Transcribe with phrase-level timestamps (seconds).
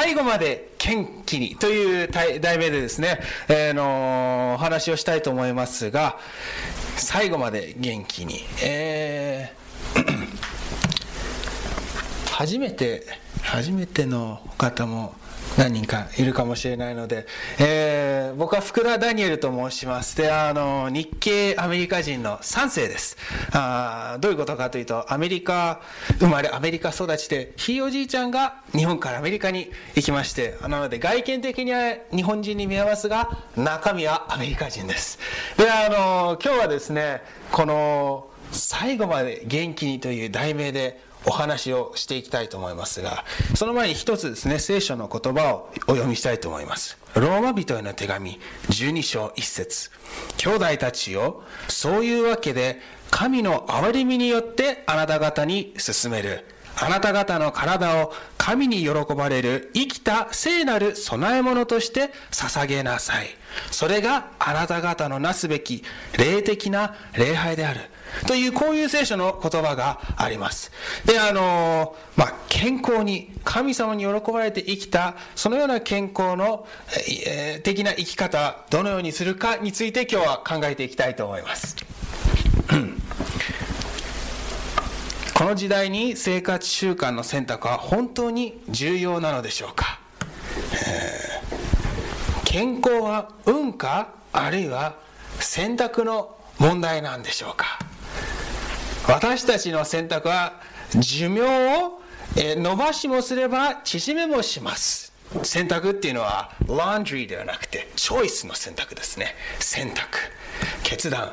[0.00, 6.20] 最後まで元気にという題名でですね、えー、のお話をしたいと思いますが、
[6.94, 8.44] 最後まで元気に。
[8.62, 10.28] えー
[12.30, 13.06] 初めて、
[13.42, 15.14] 初めての方も
[15.58, 17.26] 何人かいるかもしれないので、
[17.58, 20.16] えー、僕は福田ダニエルと申します。
[20.16, 23.16] で、あの、日系アメリカ人の3世です。
[23.52, 25.80] あどういうことかというと、アメリカ
[26.20, 35.18] 生まれ、アメリカ育ちで、ひいおじいちゃんが日本からアメリカに行きまして、なので外見的には日本人に見えますが、中身はアメリカ人です。
[35.56, 37.20] で、あの、今日はですね、
[37.50, 46.98] この、最後まで元気にという題名でお話をしていきたいと思いますが、その前に一つですね、聖書の言葉をお読みしたいと思います。
[47.14, 49.90] ローマ人への手紙、12章1節
[50.36, 56.44] 兄弟たちよ、そういうわけで、神の憐れみによってあなた方に進める。
[56.80, 63.26] あなた方の体を神に喜ばれる生きた聖なる供え物として捧げなさい。
[63.72, 65.82] それがあなた方のなすべき
[66.16, 67.80] 霊的な礼拝である。
[68.26, 70.70] というこういう聖書の言葉があります。
[71.04, 76.66] で、あの、まあ、健康に、神様に喜ばれて生きた、そのような健康の、
[77.26, 81.76] えー、的な生き方、どのようにするかについて今日は考えていきたいと思います。
[85.34, 90.00] この時代に生活習慣の選択は本当に重要なのでしょうか、
[90.72, 94.96] えー、健康は運かあるいは
[95.38, 97.78] 選択の問題なんでしょうか？
[99.08, 100.60] 私たちの選択は
[100.94, 101.40] 寿命
[101.82, 102.00] を
[102.36, 105.14] 伸ばしもすれば縮めもします。
[105.42, 109.34] 選択っていうのはランドリーではなくてチョイスの選択ですね。
[109.60, 110.04] 選択。
[110.82, 111.32] 決断、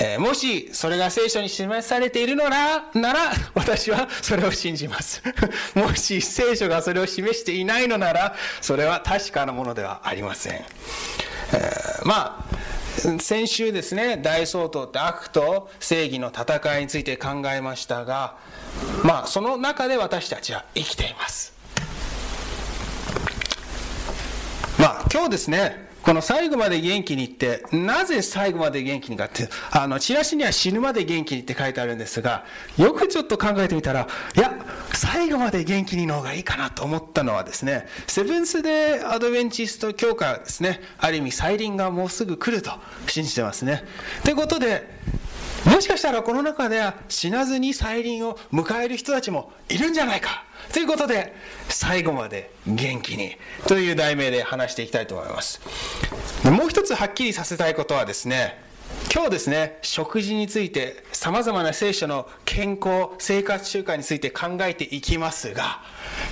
[0.00, 5.22] えー、もしそれが聖書に示されているのななら私はそれを信じます。
[5.74, 12.57] もし聖書がそれを示していないのならそれは確かなものではありません、えー、まあ
[13.20, 18.36] 先週ですね大総統って悪と正義の戦いについて考えましたが
[19.02, 21.52] まあその中で私たちは生きています。
[24.78, 32.46] まあ今日ですねこの最後まで元気にって、なぜ最後まで元気にかって、あの、チラシには死ぬまで元気にって書いてあるんですが、
[32.78, 34.54] よくちょっと考えてみたら、いや、
[34.94, 42.70] 最後まで元気にの方がいいかなと思ったのはですね、セブンス・デー・アドベンチスト教会ですね、ある意味再臨がもうすぐ来ると
[43.06, 43.84] 信じてますね。
[44.24, 44.88] ということで、
[45.68, 50.44] もしかしたらこの中では死なずに再臨を迎える人たちもいるんじゃないか。
[50.72, 51.34] ということで、
[51.68, 53.36] 最後まで元気に
[53.66, 55.60] という題名で話していきたいと思います。
[56.44, 58.62] もう一つはっきりさせたいことはですね、
[59.12, 65.82] 今日ですね、食事について様々な聖書の健康、生活習慣について考えていきますが、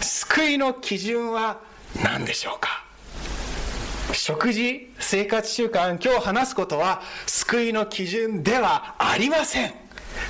[0.01, 1.61] 救いの基準は
[2.03, 2.86] 何でしょうか？
[4.13, 9.75] 食事、生活習慣、今日話すことは救いの基準ではありません。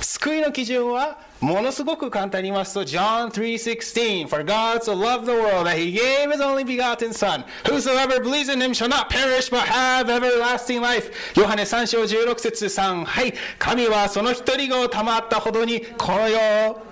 [0.01, 7.43] 救いの基準はものすごく簡単に言いますと、John 3:16 For God so loved the world that he gave his only begotten Son,
[7.65, 11.11] whosoever believes in him shall not perish but have everlasting life.
[11.35, 16.86] ヨハネ3章16節3はい、神はその一人子を賜ったほどにこの世を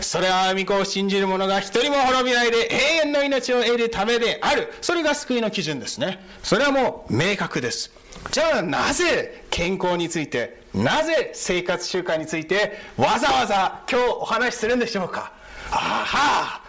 [0.00, 2.68] それは御子を信じる者が一人も滅びないで
[3.02, 4.72] 永遠の命を得るためである。
[4.80, 6.24] それが救いの基準ですね。
[6.42, 7.90] それはもう明確です。
[8.30, 15.32] じゃあなぜ健康について、なぜ生活習慣についてわざわざ今日お話しするんでしょうか？
[15.70, 16.62] あは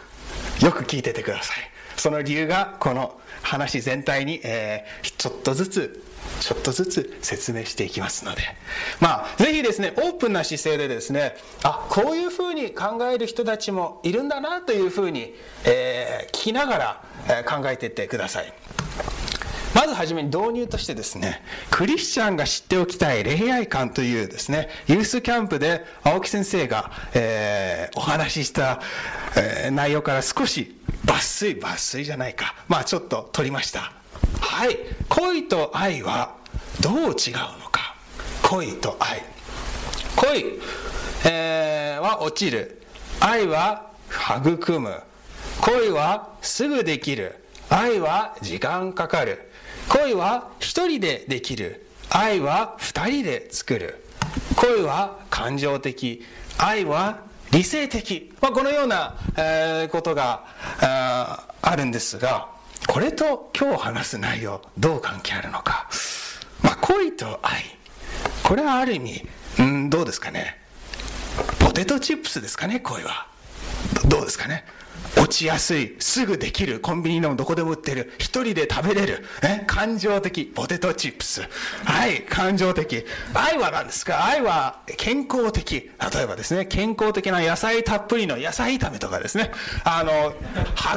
[0.62, 1.58] あよく聞いててください。
[1.96, 6.04] その理由がこの話全体に、えー、ちょっとずつ
[6.40, 8.42] ちょっとずつ説明していきますので、
[9.00, 18.54] まあ、ぜひですね、オープンな姿勢でですね、あ、こういうふうに考える人たちもいるんだなというふうに、えー、聞きながら、えー、考えていってください。
[19.74, 28.82] まずはじめに導入としてですね、クリスチャンが知っておきたい恋愛観というですね、ユースキャンプで青木先生が、えー、お話しした、
[29.36, 30.76] えー、内容から少し
[31.06, 33.94] 抜粋、抜粋じゃないか、まあちょっと取りました。
[34.40, 34.78] はい。
[35.10, 36.36] 恋と愛は
[36.82, 37.14] どう違うの
[37.72, 37.96] か。
[38.44, 39.24] 恋と愛。
[40.16, 40.46] 恋、
[41.26, 42.82] えー、は落ちる。
[43.20, 45.02] 愛は育む。
[45.62, 47.44] 恋はすぐできる。
[47.70, 49.52] 愛は時間かかる。
[49.90, 51.88] 恋は一人でできる。
[52.10, 54.04] 愛は二人で作る。
[54.56, 56.24] 恋は感情的。
[56.58, 57.20] 愛は
[57.52, 58.32] 理性的。
[58.42, 60.46] まあ、このような、えー、ことが
[61.62, 62.50] あるんですが、
[62.88, 65.90] これと今日話す内容どう関係あるのか、
[66.64, 67.62] まあ、恋と愛。
[68.44, 69.28] これはある意味
[69.60, 70.58] うんどうですかね。
[71.60, 73.28] ポテトチップスですかね恋は。
[74.08, 74.66] どうですかね？
[75.16, 79.64] 落ちやすい、すぐできる、コンビニでもどこでも売ってる、一人で食べれる、え？
[79.66, 81.42] 感情的、ポテトチップス。
[81.86, 83.06] はい、感情的。
[83.34, 84.26] 愛は何ですか？
[84.26, 85.90] 愛は健康的。
[86.14, 89.52] 例えばですね、健康的な野菜たっぷりの野菜炒めとかですね、
[89.84, 90.36] あの、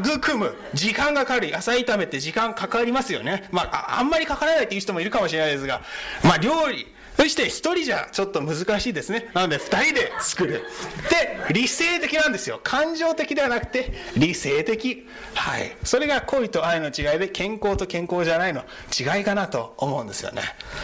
[0.09, 3.49] 育む、時間がかかる、野菜炒めって時間かかりますよね。
[3.53, 5.83] まあ、あんまりかからないっていう人もいるかもしれないですが、
[6.25, 6.87] まあ、料理、
[7.21, 9.29] そして一人じゃちょっと難しいですね。
[9.35, 10.63] なので二人で作る。
[11.11, 12.61] で、理性的なんですよ。
[12.65, 15.07] 感情的ではなくて理性的。
[15.35, 15.77] はい。
[15.85, 18.63] それが恋と愛の違いで健康と健康じゃないの
[18.99, 20.41] 違いかなと思うんですよね。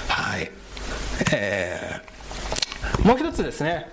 [0.08, 0.50] はい。
[1.32, 3.90] えー、もう一つですね。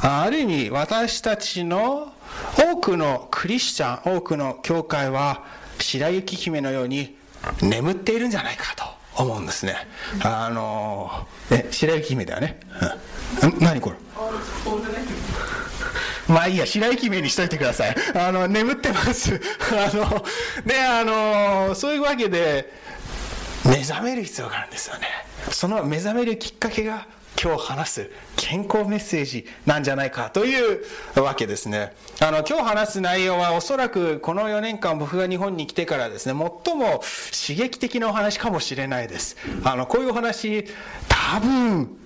[0.00, 2.14] ある意味私たちの
[2.56, 5.44] 多くのクリスチャン、多くの教会は
[5.78, 7.18] 白雪姫のように
[7.60, 9.01] 眠っているんじゃないかと。
[9.16, 9.76] 思うんですね。
[10.22, 12.60] あのえ白雪姫だよね。
[13.42, 13.96] うん、何これ？
[16.28, 17.96] まあいいや、白雪姫にしといてください。
[18.14, 19.40] あの、眠ってます。
[19.72, 20.24] あの、
[20.64, 22.72] で、あの、そういうわけで、
[23.64, 25.08] 目覚める必要があるんですよね。
[25.50, 27.06] その目覚めるきっかけが、
[27.40, 30.82] 今日話す健康メッセージなんじゃないかという
[31.20, 31.92] わけですね。
[32.20, 36.34] あの、今日話す内容はおそらくこの4年間僕が日本に来てからですね、
[36.64, 39.36] 最も刺激的なお話かもしれないです。
[39.64, 40.66] あの、こういうお話、
[41.08, 41.98] 多分、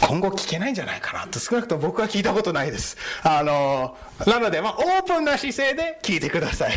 [0.00, 2.96] 今後聞けないんじゃないかなと少なくとも僕は聞いたことないです。
[3.22, 3.96] あの、
[4.26, 6.72] なので、まあ、オープンな姿勢で聞いてください。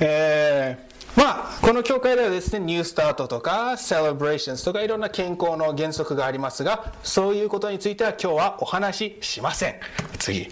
[0.00, 9.76] えーまあ、この教会ではですね、ニュースタートとか、セレブレーションズとかいろんな健康の原則がありますが、そういうことについては今日はお話ししません。
[10.18, 10.48] 次。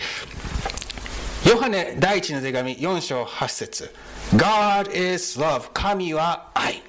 [1.49, 3.93] ヨハネ第一の手紙4章8節
[4.37, 6.85] God is love 神は愛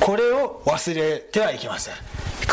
[0.00, 1.94] これを忘れてはいけません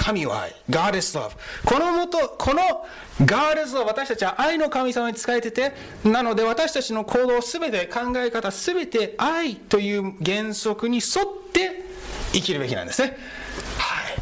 [0.06, 0.56] 神は愛。
[0.70, 1.32] God is love.
[1.66, 2.86] このもとこの
[3.26, 5.74] God is love 私たちは愛の神様に仕えてて
[6.04, 11.84] なので私たちの行動すべて考え方すべて愛という原則に沿って
[12.34, 13.18] 生きるべきなんですね。
[13.80, 14.16] はい。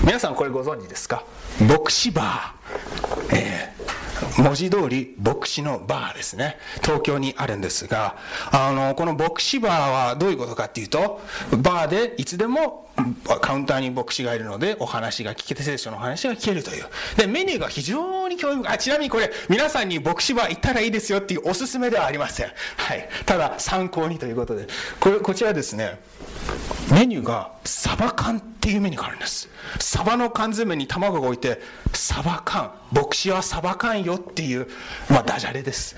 [0.06, 1.22] 皆さんこれご存知ですか？
[1.60, 3.74] 牧師バー、え。
[3.78, 4.03] ー
[4.38, 6.56] 文字通り牧師のバーですね。
[6.82, 8.16] 東京にあるんですが、
[8.50, 11.20] あの、この牧師バーはどういうことかっていうと、
[11.58, 12.84] バーでいつでも
[13.40, 16.84] カウンターに牧師がいるので、お話が聞けて、聖書の話が聞けるという。
[17.16, 18.74] で、メニューが非常に興味深い。
[18.74, 22.46] あ、ちなみにこれ、皆さんに牧師バー行ったらいいですよっていうおすすめではありません。
[22.76, 23.08] はい。
[23.26, 24.68] ただ、参考にということで。
[25.00, 25.98] これ、こちらですね、
[26.92, 29.48] メニューがサバ缶っていうメニューがあるんです。
[29.80, 31.60] サバの缶詰に卵が置いて
[31.92, 32.72] サバ缶。
[32.92, 34.68] 牧師はサバ缶よっていう
[35.10, 35.96] まあダジャレです。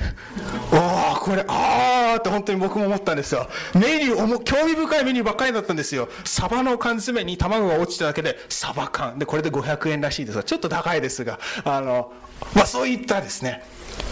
[0.73, 0.77] お
[1.17, 3.49] おこれああって本当に僕も思ったんですよ。
[3.75, 6.09] メニュー興味深いメニューばっかりだったんですよ。
[6.25, 9.19] サバの缶詰に卵が落ちただけでサバ缶。
[9.19, 10.37] でこれで500円らしいです。
[10.37, 12.13] がちょっと高いですがあの
[12.55, 13.63] まあそういったですね。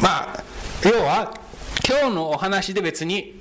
[0.03, 0.43] まあ
[0.85, 1.35] 要は
[1.89, 3.41] 今日のお話で別に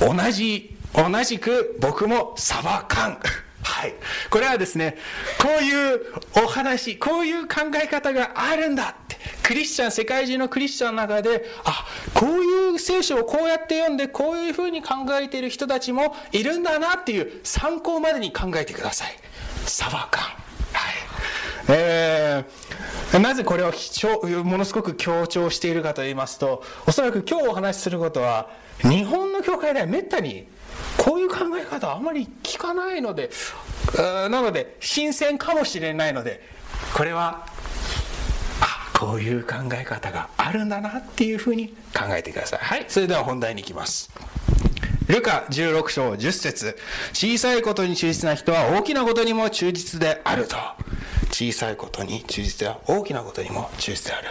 [0.00, 3.18] 同じ同じく僕もサバ缶。
[3.62, 3.94] はい。
[4.30, 4.96] これはですね、
[5.40, 6.00] こういう
[6.44, 9.16] お話、こういう考え方があるんだって。
[9.42, 11.84] クリスチャン、世界中のクリスチャンの中で、あ、
[12.14, 19.16] こういう聖書をこうやって読んで、こういうふうに考えている人たちもいるんだなっていう参考までに考えてください。
[19.66, 20.22] サバ缶。
[20.22, 20.34] はい。
[21.68, 23.72] えー、なぜこれを
[24.44, 28.48] ものすごく強調しているかと言いますと、おそらく今日お話しすることは、
[28.82, 30.46] 日本の教会ではめったに
[30.98, 33.30] こういう考え方あまり聞かないので
[33.96, 36.40] なので新鮮かもしれないので
[36.94, 37.46] これは
[38.60, 42.58] あこういう考え方があるんだなっていうふうに考えてください。
[42.60, 44.10] はいそれでは本題に行きます。
[45.08, 46.76] ルカ16章10節。
[47.12, 50.56] 小さいことに忠実な人は大きなことにも忠実であると。
[51.30, 54.28] 小さいことに忠実では大きなことにも忠実である。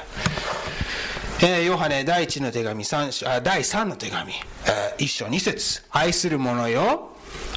[1.41, 5.83] えー、ヨハネ第一の手紙3あ第3の手紙、えー、1章2節。
[5.91, 7.09] 愛する者よ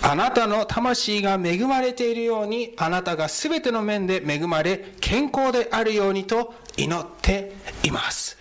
[0.03, 7.53] あなたの魂が恵まれているようにあなたが全ての面で恵まれ健康であるようにと祈って
[7.85, 8.37] います。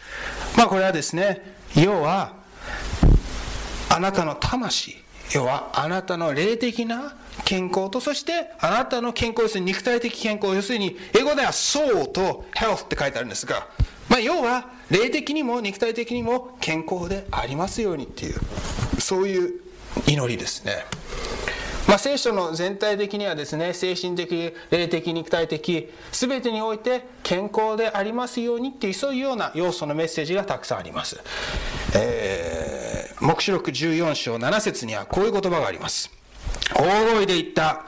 [0.57, 2.33] まあこれはですね要は
[3.89, 4.97] あなたの魂
[5.35, 7.15] 要はあなたの霊的な
[7.45, 13.67] 健康とそしてあなたの健康要するに肉体的健康要するに英語では soul と health って書いてあるんですが
[14.09, 18.39] まあ、要は霊的にも肉体的にも健康でありますようにっていう
[18.99, 19.61] そういう
[20.07, 20.85] 祈りですね。
[21.87, 31.17] まあ、聖書の全体的にはですね精神的霊的肉体的全てにおいて健康でありますようにっていうそういうような要素のメッセージがたくさんあります、
[31.95, 36.11] えー、黙示録14章7節にはこういう言葉があります
[36.75, 37.85] 大声で言った。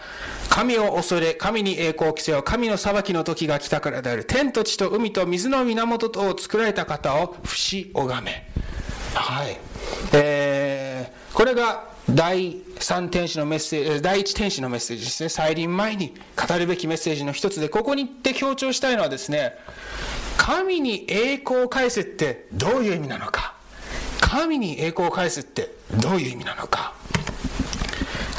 [0.49, 2.43] 神を恐れ、神に栄光を着せよ。
[2.43, 4.25] 神の裁きの時が来たからである。
[4.25, 8.47] 天と地と海と水の源とを作られた方を不死拝め。
[9.13, 9.57] はい。
[10.13, 15.29] えー、これが第3天使のメッセージ、第1天使のメッセージですね。
[15.29, 19.53] 再臨前に語るべきメッセージの一つで、ここに行って強調したいのはですね、
[20.37, 23.53] 神に栄光を返せってどういう意味なのか。
[24.19, 26.93] 神に栄光を返すってどういう意味なのか。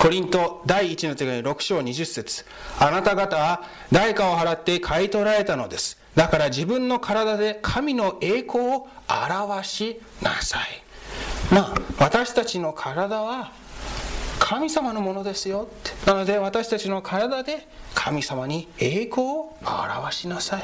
[0.01, 2.47] コリント第1の手紙6章20節
[2.79, 5.99] あなた方は代価を払って買い取られたのです。
[6.15, 10.63] だから自分の体で神の栄光を表しなさい。
[11.53, 13.53] まあ、私たちの体は
[14.41, 16.11] 神様のものですよって。
[16.11, 20.63] なので私たちの体で神様に栄光を表しなさい。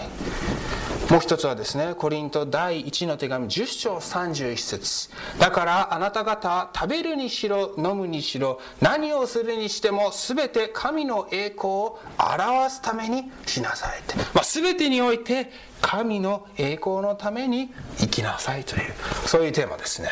[1.12, 14.16] もう一つはですね、コリント第1の手紙10章31節だからあなた方食べるにしろ飲むにしろ何をするにしても全て神の栄光を表すためにしなさいって。
[14.34, 18.92] まあ、全てにおいて神の栄光のために生きなさいという、
[19.26, 20.08] そういうテーマですね。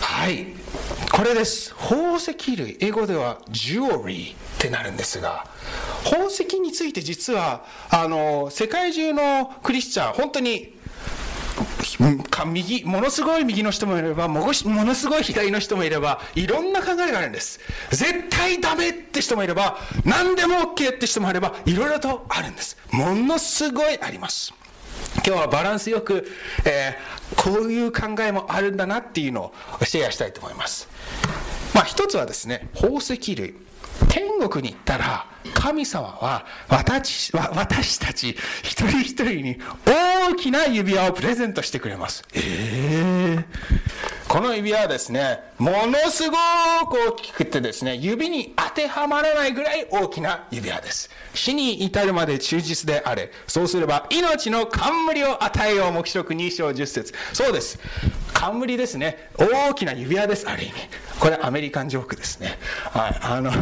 [0.00, 0.63] はい。
[1.12, 1.74] これです。
[1.74, 2.76] 宝石類。
[2.80, 5.46] 英語ではジュオリーってなるんですが、
[6.04, 10.74] 宝石について実はあの世界中のクリスチャン本当に
[12.46, 24.52] 右ものすごい右の人もいればものすごい左の人もいればいろんな考えがあるんです絶対ダメって人もいれば何でも OK って人もあればいろいろとあるんですものすごいあります
[25.26, 26.26] 今日はバランスよく、
[26.64, 30.88] えー、こういう考えもあるんだなっていうのをシェアしたいと思います。
[31.74, 33.54] まあ一つはですね宝石類。
[34.08, 38.30] 天国に行ったら神様は私私たち
[38.62, 42.24] 一人一人に大きな指輪をプレゼントしてくれます。
[42.34, 43.44] えー、
[44.34, 46.36] この指輪はですね、ものすご
[46.88, 51.08] く大きくてですね、指に当てはまらないぐらい大きな指輪です。
[51.34, 53.30] 死に至るまで忠実であれ。
[53.46, 55.92] そうすれば命の冠を与えよう。
[55.92, 57.78] 目視録2章10節そうです。
[58.32, 59.30] 冠ですね。
[59.38, 60.72] 大きな指輪です、ある意味。
[61.20, 62.58] これアメリカンジョークですね。
[62.90, 63.18] はい。
[63.22, 63.52] あの、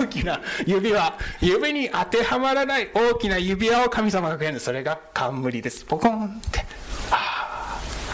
[0.00, 1.18] 大きな指輪。
[1.42, 4.64] 指に当てはまらない大きな指輪を神様がくれるんです。
[4.64, 5.84] それが冠です。
[5.84, 6.60] ポコンって。
[7.10, 7.37] ああ。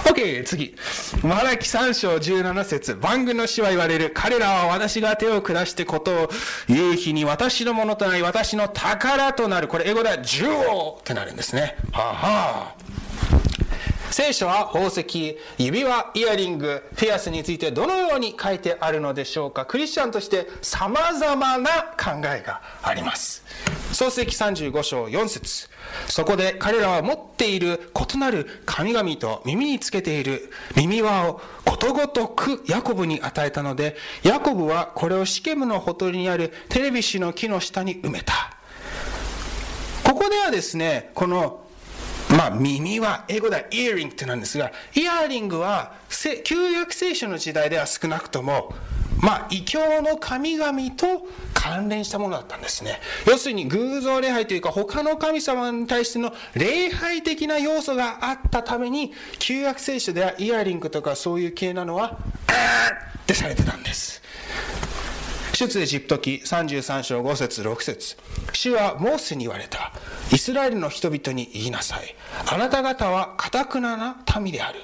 [0.05, 0.75] OK、次。
[1.23, 4.11] マラキ3章17節番組の死は言われる。
[4.15, 6.29] 彼らは私が手を下してことを
[6.69, 9.69] 言う日に私のものとなり、私の宝となる。
[9.69, 11.77] これ英語ではジュオってなるんですね。
[11.93, 12.15] は、は
[12.79, 12.95] あ。
[14.11, 23.44] 聖書は宝石、指輪、イヤリング、フィアスについてどのように書いてあるのでしょうかクリスチャンとして様々な考えがあります。
[23.95, 25.69] 創世記35章4節
[26.09, 38.35] そこで彼らは持っている異なる神々と耳につけている耳輪をことごとくヤコブに与えたので、ヤコブはこれをシケムのほとりにあるテレビ紙の木の下に埋めた。
[40.03, 41.65] ここではですね、この
[42.31, 45.95] まあ、耳は、英語ではイヤリングってなんですが、イヤリングは、
[46.43, 48.75] 旧約聖書の時代では少なくとも、
[49.25, 51.07] まあ、異教の神々と
[51.55, 53.01] 関連したものだったんですね。
[53.27, 64.21] 要するに偶像礼拝というか他の神様に対しての礼拝的な要素があったために、旧約聖書ではイヤリングとかそういう系なのは、あーってされてたんです。
[65.55, 68.17] 出エジプト記33章5節6節
[68.53, 69.93] 主はモーセに言われた。
[70.33, 72.17] イスラエルの人々に言いなさい。
[72.51, 74.81] あなた方は堅くなな民である。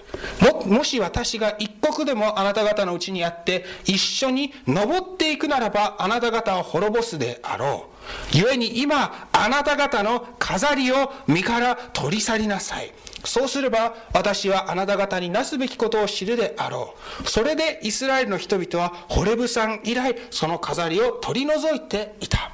[0.68, 7.86] も、し私が一国でもあなた方のうちにあって、一緒に登っていくならば、あなた方を滅ぼすであろ
[8.32, 8.38] う。
[8.38, 12.92] 故に今、あなた方の飾りを身から取り去りなさい。
[13.24, 17.28] そうすれば私はあなた方になすべきことを知るであろう。
[17.28, 22.52] それでイスラエルの人々はホレブ山以来その飾りを取り除いていた。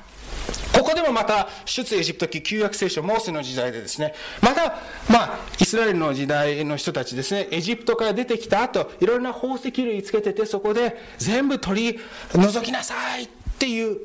[0.73, 4.77] ここでもまた、出エジプト記旧約聖書、モーセの時代でですね、また、
[5.11, 12.01] まあ、イスラエルの時代の人たちですね、エジプトから出てきた後、いろいろな宝石類つけてて、そこで全部取り
[12.33, 13.99] 除きなさいっていう、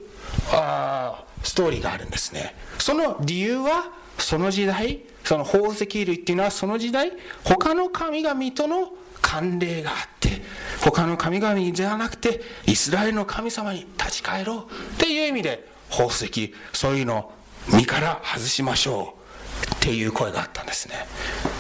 [0.54, 2.56] あストーリーがあるんですね。
[2.80, 7.12] その理由は、その時代、その宝石類っていうのはその時代、
[7.44, 10.42] 他の神々との慣例があって、
[10.82, 17.34] 他の神々じゃなくて、イスラエルの神様に立ち返ろうっていう意味で、宝石、そういうのを
[17.74, 19.22] 身から外しましょう
[19.76, 20.96] っていう声があったんですね。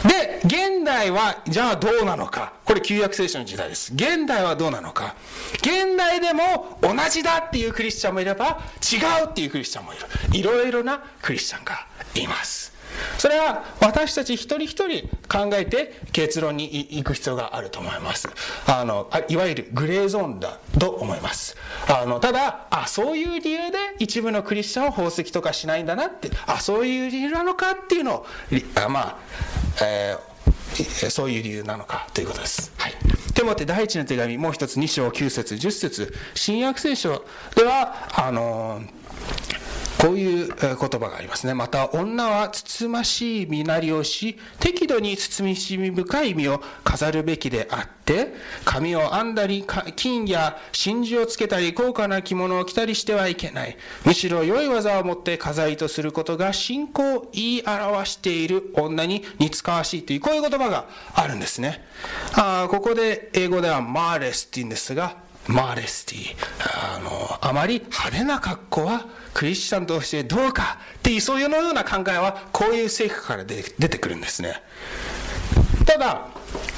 [0.07, 2.53] で、現代はじゃあどうなのか。
[2.65, 3.93] これ旧約聖書の時代です。
[3.93, 5.15] 現代はどうなのか。
[5.55, 10.05] 現代でも同じだっていうクリスチャンもいれば違うっていうクリスチャンもいる。
[10.37, 12.70] いろいろなクリスチャンがいます。
[13.17, 18.29] それは私たち一人一人考えて結論に行く必要があると思います。
[18.67, 21.55] あのいわゆるグレーゾーンだと思います。
[21.87, 28.25] あのただあそういう理由で一部のクリスチャンは宝石とかしないんだなってあそういう理由なのかっていうのを
[28.75, 29.17] あまあ、
[29.83, 32.93] えー、そういう理由なのかということです、はい。
[33.33, 37.23] テモテ第一の手紙もう一つ2章9節10節新約聖書
[37.55, 38.81] ではあの
[40.01, 41.53] こういう言葉がありますね。
[41.53, 48.33] また、女はつつましい身なりをし、適度に包みしみ深い身を飾るべきであって、
[48.65, 49.63] 髪を編んだり、
[49.95, 53.77] 金や真珠をつけたり、高価な着物を着たりしてはいけない。
[54.03, 61.85] むしろ良い技を持って飾りとすることが信仰を言い表している女に似つかわしいという、こういう言葉があるんですね。
[62.33, 65.17] あここで英語ではマーレスって言うんですが、
[65.47, 74.61] Modesty あのあまり派手な格好はクリスチャンとしてどうかっていうそういうような考えはこういう聖句から出てくるんですね。
[75.85, 76.27] ただ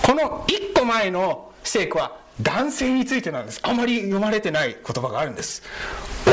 [0.02, 3.60] この1個前の聖句は男性についてなんです。
[3.64, 5.62] あまり読まれてない言葉があるんです。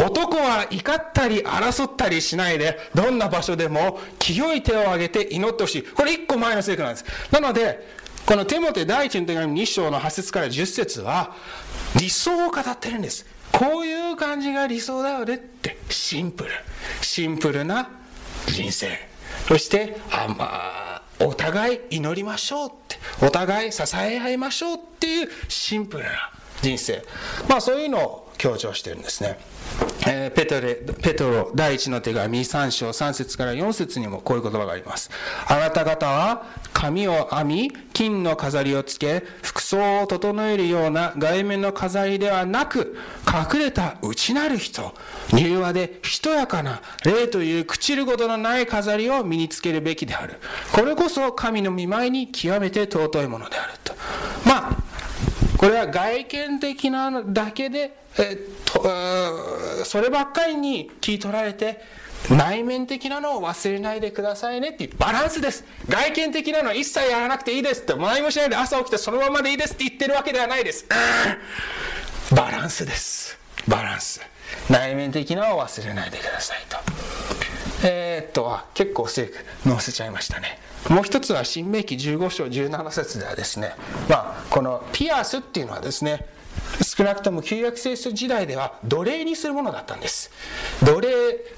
[0.06, 5.82] 男は怒ったり争ったりしないでどんな場所でも清い手を挙げて祈ってほしい。
[5.82, 7.04] これ1個前の聖句なんです。
[7.30, 7.86] なので
[8.24, 11.34] このテモテ第一の手紙2章の8節から10節は
[11.98, 13.26] 理想を語ってるんです。
[13.52, 15.78] こういう感じが理想だよねって。
[15.88, 16.50] シンプル。
[17.02, 17.88] シンプルな
[18.46, 18.88] 人生。
[19.46, 22.96] そしてあんまお互い祈りましょうって。
[23.22, 26.10] お互い支え合いましょうっていうシンプルな
[26.62, 27.04] 人生。
[27.48, 29.38] まあそういうのを強調してるんですね
[30.06, 35.10] えー、ペトレペトロ第一の手紙3章3節から4節にもこういう言葉があります。
[35.46, 44.94] あなた方は髪を編み、金の飾りをつけ、服装を整えるような外面の飾りではなく、隠れた内なる人、
[45.34, 50.36] 柔和でしとやかな霊という朽ちることのない飾りを身につけるべきである。
[50.72, 53.94] これこそ神の見舞いに極めて尊いものであると。
[54.46, 54.89] まあ、
[55.60, 58.82] これは外見的なだけで、えっと
[59.84, 61.82] そればっかりに聞い取られて
[62.30, 65.66] 内面的なのを忘れないでくださいねっていうバランスです。
[65.86, 67.82] 外見的なのは一切やらなくていいです。
[67.82, 70.86] って何もしないで朝起きてそのままでいいですって言ってるわけではないです。
[72.34, 73.38] バランスです。
[73.68, 74.22] バランス。
[74.70, 76.78] 内面的なのを忘れないでくださいと。
[77.82, 79.30] えー、っと結構正
[79.64, 80.58] 載せちゃいましたね。
[80.88, 83.74] もう一つは新明記15章17節ではですね、
[84.08, 86.26] まあ、このピアスっていうのはですね
[86.82, 90.30] 少なくとも旧約聖書時代では奴隷にするものだったんです。
[90.82, 91.10] 奴隷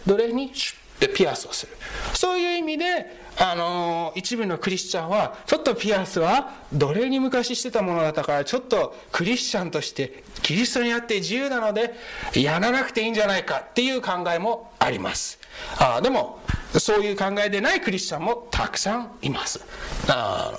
[0.06, 1.72] 奴隷にシュッてピアスをする。
[2.14, 11.94] そういう意味であの一部のクリスチャンはちょっとピアスは奴隷に昔してたものだったからちょっとクリスチャンとしてキリストにあって自由なので
[12.34, 15.38] やらなくていいんじゃないかっていう考えもあります。
[15.78, 16.40] あでも
[16.78, 19.64] そういう考えでないクリスチャンもたくさんいます。
[20.08, 20.52] あ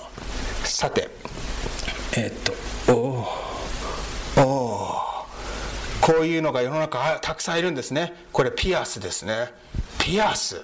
[0.63, 1.09] さて
[2.15, 2.31] えっ
[2.85, 5.13] とおお
[6.01, 8.13] こういうのが世の中たくさんいるんですね。
[8.31, 9.53] これピアスですね。
[9.99, 10.61] ピアス。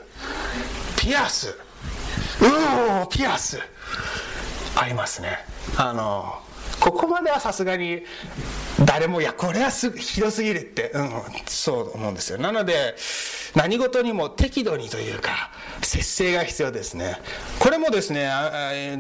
[0.98, 1.50] ピアス。
[1.50, 3.60] うおピアス。
[4.76, 5.40] ありますね。
[5.78, 6.40] あの
[6.80, 8.04] ここまではさすがに
[8.86, 11.12] 誰もいやこれはすひどすぎるって、うん、
[11.48, 12.38] そう思うんですよ。
[12.38, 12.96] なので
[13.56, 17.18] 何事にも適度にというか節制が必要ですね。
[17.60, 18.32] これもですね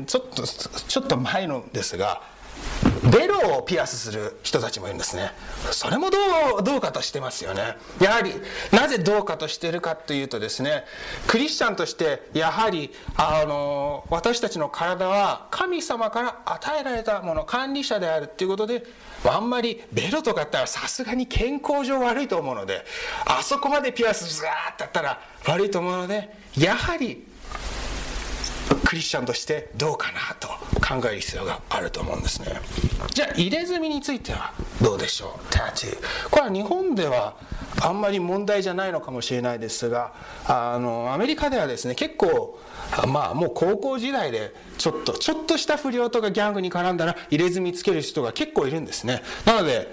[0.08, 2.22] ちょっとちょっと前のですが
[3.12, 5.32] ベロをピアスする人たちもいるんですね。
[5.72, 6.18] それもど
[6.60, 7.78] うどうかとしてますよね。
[8.00, 8.34] やはり
[8.72, 10.84] なぜどうかとしてるかというとですね
[11.28, 18.84] クリスチャンとしてやはりあの私たちの体は神様から与えられたもの管理者であるっていうことで
[19.26, 22.86] あんまりベロとかやったらさすがに健康上悪いと思うので
[23.26, 27.29] あそこまでピアスズワーってやったら悪いと思うのでやはり
[28.76, 30.48] クリスチャンとしてどうかなと
[30.86, 32.60] 考える必要があると思うんですね。
[33.14, 35.46] じゃあ入れ墨についてはどうでしょう？
[35.50, 37.36] タトゥーこれは日本では
[37.82, 40.14] あんまり問題じゃないのかもしれないですが
[40.46, 42.60] あのアメリカではですね結構
[43.08, 49.22] まあもう高校時代でちょっとちょっとした不良とかギャングに絡んだら入れ墨つける人が結構いるんですね。
[49.46, 49.92] なので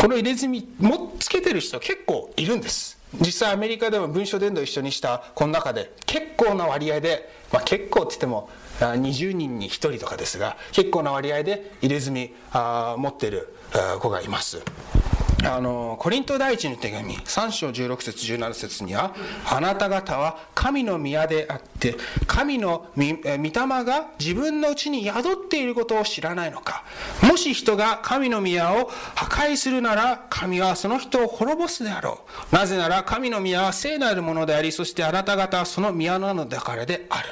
[0.00, 3.01] この入れ墨もつけてる人結構いるんです。
[3.20, 8.48] 実際アメリカでも文書伝道一緒にしたこの中で結構な割合で、まあ、結構って言っても
[8.80, 13.54] 20人に1人とかですが結構な割合で入れ墨あ持ってる
[14.00, 14.62] 子がいます。
[15.44, 23.50] あのコリント第一の手紙3章16節17節にはあなた方は神の宮であって神の御霊
[23.84, 26.84] が自分のうちに宿っていることを知らないのか。
[27.22, 32.20] もし人が神の宮を破壊するなら神はその人を滅ぼすであろ
[32.52, 32.54] う。
[32.54, 37.28] なぜなら神の宮は聖なるものでありそしてあなた方はその宮なのだからである。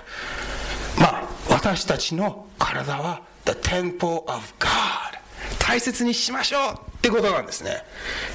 [0.98, 5.19] まあ私たちの体は The Temple of God
[5.58, 7.82] 大切にしましょうってことなんですね。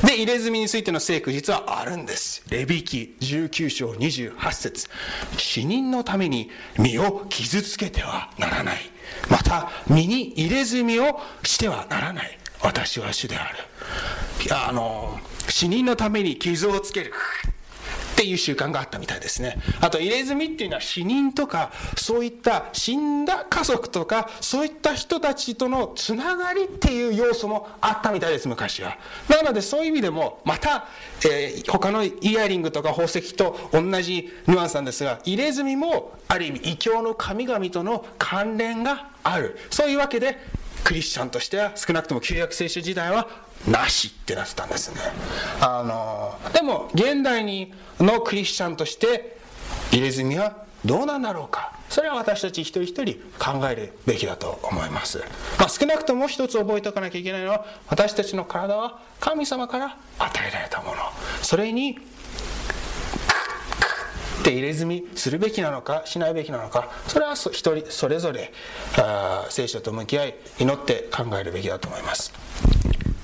[0.03, 2.43] で入れ墨についての聖句実はあるんです。
[2.49, 4.87] レビキ19章28節。
[5.37, 8.77] 死人のために身を傷つけてはならない。
[9.29, 12.39] また身に入れ墨をしてはならない。
[12.61, 13.57] 私は主である。
[14.43, 17.13] いやあの死人のために傷をつける。
[18.15, 19.57] っていう習慣があったみたいですね。
[19.81, 28.97] あと入れ墨っていうのは死人とかそういった死んだ家族とかそういった人たちとのつながりっていう要素もあったみたいです昔は。
[29.27, 30.87] なのでそういう意味でもまた、
[31.25, 39.57] えー、他のイヤリングとか宝石と同じニュアンスなんですが入れ墨もある意味異教の神々との関連がある。
[39.69, 40.37] そういうわけで
[40.85, 43.27] クリスチャンとしては少なくとも旧約聖書時代は
[43.67, 45.01] なしってなってたんですね。
[45.59, 49.37] あのでも現代にのクリスチャンとして
[49.91, 51.73] 入れ墨はどうなんだろうか。
[51.89, 55.19] それは私たち一人一人考えるべきだと思います、
[55.59, 60.95] まあ、少なくとも一つ覚えておかなきゃいけないのは私たちの体は神様から与えられたもの。
[61.41, 61.99] それに
[64.45, 68.53] って入れ墨するべきなのかしないべきなのかそれは一人それぞれ
[69.49, 72.31] 聖書と向き合い祈って考えるべきだと思います。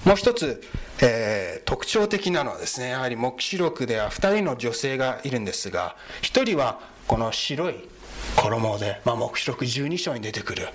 [0.03, 0.63] もう一つ、
[0.99, 7.75] えー、特徴的なのはですねやはり黙示録では2人の女性がいるんですが1人はこの白い
[8.35, 10.69] 衣で、まあ、黙示録12章に出てくる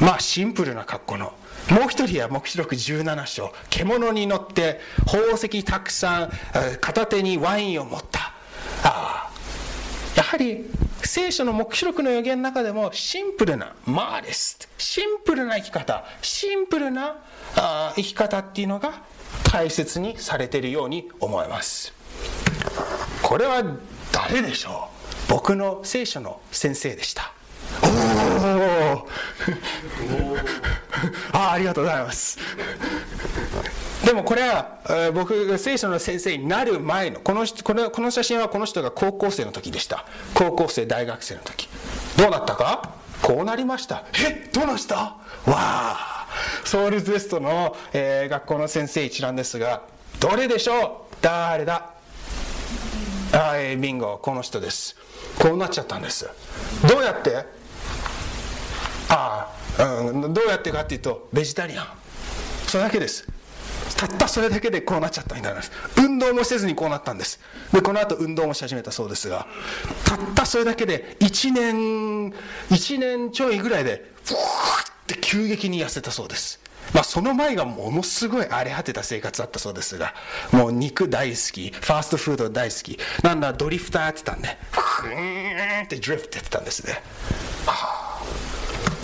[0.00, 1.32] まあシンプルな格好の
[1.68, 6.30] もう一人は黙示録17章獣に乗って宝石たくさん
[6.80, 8.32] 片手にワインを持った
[8.84, 9.29] あ
[10.16, 10.64] やはり
[11.02, 17.16] 聖書の黙示録の予言の中でもシンプルなマーレスシンプルな生き方シンプルな
[17.56, 19.02] あ生き方っていうのが
[19.44, 21.92] 大切にされているように思います。
[23.22, 23.62] これは
[24.12, 24.88] 誰でしょ
[25.28, 25.32] う？
[25.32, 27.32] 僕の聖書の先生でした。
[27.82, 29.08] おお
[31.32, 32.38] あありがとうございます。
[34.04, 40.04] でもこれは、えー、僕が聖書の先生になる前のこのこのこの写真はこの人が高校生の時でした。
[40.34, 41.68] 高校生大学生の時。
[42.16, 42.94] どうなったか？
[43.22, 44.04] こうなりました。
[44.26, 44.48] え？
[44.52, 44.96] どうなした？
[44.96, 46.26] わあ！
[46.64, 49.82] ソウルズウエストの、えー、学校の先生一覧ですが
[50.18, 51.16] どれでしょう？
[51.20, 51.90] 誰だ？
[53.32, 54.96] あえー、ビンゴこの人です。
[55.38, 56.28] こうなっちゃったんです。
[56.88, 57.44] どうやって？
[59.10, 61.86] ああ、うん、どうやってかっていうとベジタリアン。
[62.66, 63.28] それだけです。
[64.00, 65.72] たったそれだけでこうなっちゃったみたいなんです。
[65.98, 67.38] 運動もせずにこうなったんです。
[67.70, 69.46] でこの後運動もし始めたそうですが
[70.06, 72.30] たったそれだけで1年
[72.70, 74.40] 1年ちょいぐらいでふわ
[75.02, 76.60] って急激に痩せたそうです。
[76.94, 80.14] まあ、その前がものすごい荒れ果てた生活だったそうですが
[80.50, 86.94] もう肉大好きファーストフード大好きなんだドリフターやってたんでふーんってドリフトやってたんですね、
[87.64, 88.09] はあ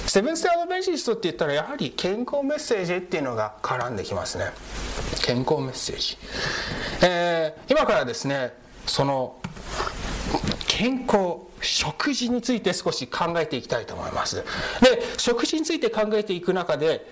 [0.07, 4.47] セブンス・アドベンチストって言ったらやはり健康メッセージっていうのが絡んできますね。
[5.23, 6.17] 健康メッセージ、
[7.03, 8.53] えー、今からですね
[8.87, 9.37] その
[10.69, 14.37] 健康食事について少し考えていきたいと思います。
[14.37, 14.45] で
[15.17, 17.05] 食事について考えていく中で、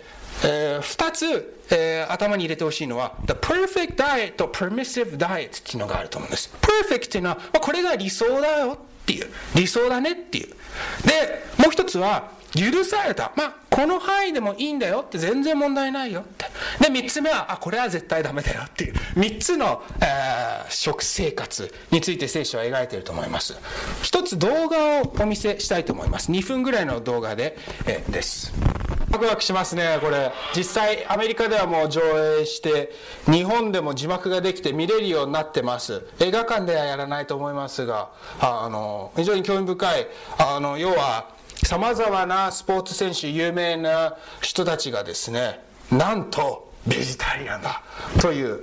[0.45, 6.55] えー、2つ、えー、頭に入れてほしいのは The perfect diet と permissive diet っていうのがあると思うんです。
[6.61, 8.77] perfect っていうのは、まあ、これが理想だよっ
[9.07, 9.29] ていう。
[9.55, 10.49] 理想だねっていう。
[11.07, 13.33] でもう一つは許された。
[13.37, 16.47] まあ、この範囲でもいいんだよって、全然問題ないよって。
[16.81, 23.57] で、三つ目は、あ、これは絶対ダメだよっていう、三つの、えー、食生活について聖書は描いていると思います。
[24.03, 26.31] 一つ動画をお見せしたいと思います。
[26.31, 28.53] 2分ぐらいの動画で、えー、です。
[29.11, 30.33] ワクワクしますね、これ。
[30.57, 32.01] 実際、アメリカではもう上
[32.41, 32.91] 映して、
[33.31, 36.03] 日本でも字幕ができて見れるようになってます。
[36.19, 41.29] 映画館ではやらないと思いますが、あの、非常に興味深い、あの、要は、
[41.63, 47.83] さまざまなスポーツ選手有名な人たちがですねなんとベジタリアンだ
[48.21, 48.61] という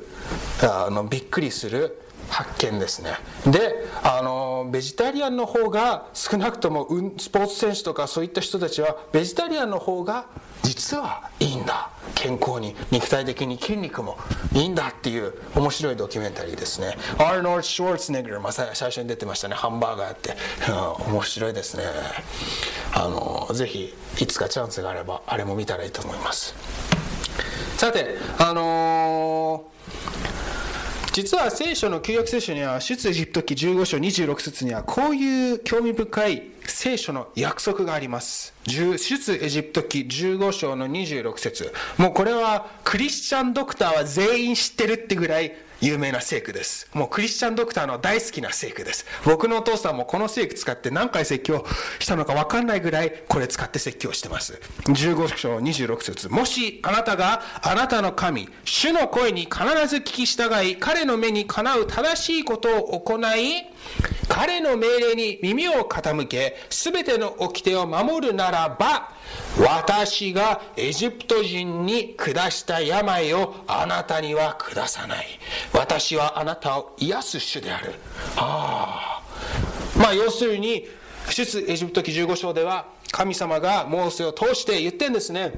[0.61, 1.99] あのびっくりする
[2.31, 3.17] 発見ですね。
[3.45, 10.25] であのベジタリアンの方が少なくともスポーツ選手とかそういった人たちはベジタリアンの方が
[10.63, 11.89] 実はいいんだ。
[12.15, 14.17] 健康に肉体的に筋肉も
[14.53, 16.97] いいんだっていう面白いドキュメンタリーですね。
[17.17, 19.55] アーノルド・シュワルツネグル、まあ、最初に出てましたね。
[19.55, 20.35] ハンバーガーって、
[20.69, 21.83] うん、面白いですね。
[22.93, 26.55] あのぜひいつかチャンスがあればあれも見たらいいと思います。
[27.77, 30.30] さてあのー
[31.13, 38.53] 実は聖書の旧約聖書には出エジプト記15章26節にはこういう興味深い聖書の約束があります。
[38.65, 38.93] 出
[39.43, 41.73] エジプト記15章の26節。
[41.97, 46.87] もうこれはクリスチャンドクターは全員知ってるってぐらい有名な聖句です。
[46.93, 49.05] もうクリスチャンドクターの大好きな聖句です。
[49.25, 51.65] 僕のお父さんもこの聖句使って何回説教
[51.97, 54.61] したのかわかんないぐらいこれ使って説教してます。
[54.85, 63.65] 15章26節もしあなたがあなたの神、主の声に必ず聞き従い、彼の目にかなう正しいことを行い、
[64.27, 69.09] 彼の命令に耳を傾け、すべての掟を守るならば、
[69.59, 75.25] 私がエジプト人に下した病をあなたには下さない。
[75.73, 77.93] 私はあなたを癒す主である。
[78.37, 79.21] あ
[79.97, 79.99] あ。
[79.99, 80.87] まあ要するに、
[81.29, 85.53] 出エジプト記15章では神様がモーセを通して言ってんですね。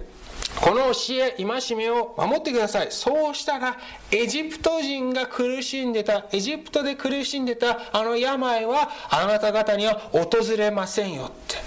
[0.62, 2.88] この教え、戒めを守ってください。
[2.89, 3.78] そうしたら、
[4.12, 11.58] エジプト人が苦しんでた、エジプトで苦しんでたあの病はあなた方には訪れませんよって。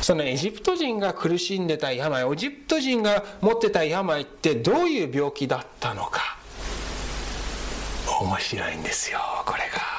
[0.00, 6.38] そのエジプト人が苦しんでた病、エジプト人が持ってた病ってどういう病気だったのか。
[8.20, 9.89] 面白いんですよ、これが。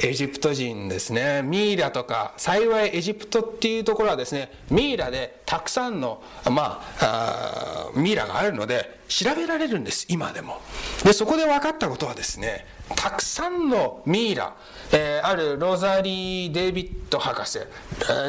[0.00, 1.42] エジプト人ですね。
[1.42, 10.60] ミイラとか幸いエジプトっていうところはですねミイラでたくさんの、まあ、あミイラがあるので調べられるんです今でも。
[11.02, 14.56] でそこで分かったことはですねたくさんのミイラ、
[14.92, 17.62] えー、あるロザリー・デイビッド博士、え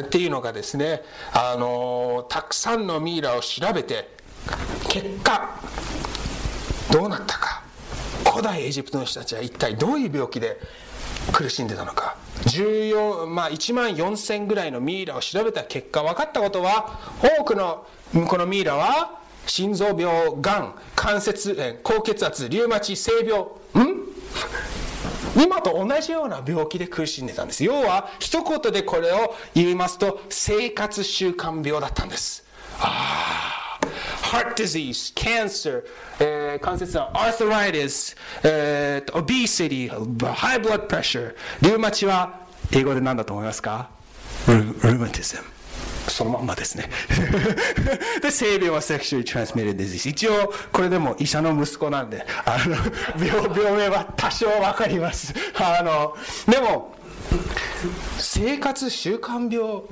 [0.00, 1.02] っていうのがですね、
[1.32, 4.16] あのー、たくさんのミイラを調べて
[4.88, 5.60] 結果
[6.92, 7.62] どうなったか。
[8.30, 10.60] 古代エジプトの人たちは一体どういう病気で
[11.32, 12.16] 苦しんでたのか。
[12.42, 16.98] 14、まあ、1万4000ぐらいのミイラを調べた結果分かったことは
[17.38, 17.86] 多くの
[18.26, 20.06] このミイラは心臓病
[20.40, 24.00] がん関節炎高血圧リウマチ性病ん？
[25.36, 27.62] 今と同じような病気で苦しんでたんです。
[27.62, 32.44] 要は一言でこれを言いますと生活習慣病だったんです。
[32.80, 33.59] ああ
[34.30, 35.82] heart disease, cancer,
[36.20, 39.90] えー、関節炎、arthritis、えー、obesity,
[40.34, 43.90] high blood pressure、リウマチは英語で何だと思いますか？
[44.46, 44.54] ル
[44.92, 45.42] ルマティズム。
[46.08, 46.88] そのまんまですね。
[48.22, 50.08] で、性病は sexually transmitted disease。
[50.08, 52.76] 一応、これでも医者の息子なんで、あの、
[53.24, 55.34] 病、病名は多少わかります。
[55.54, 56.16] あの、
[56.48, 56.94] でも、
[58.18, 59.82] 生活習慣病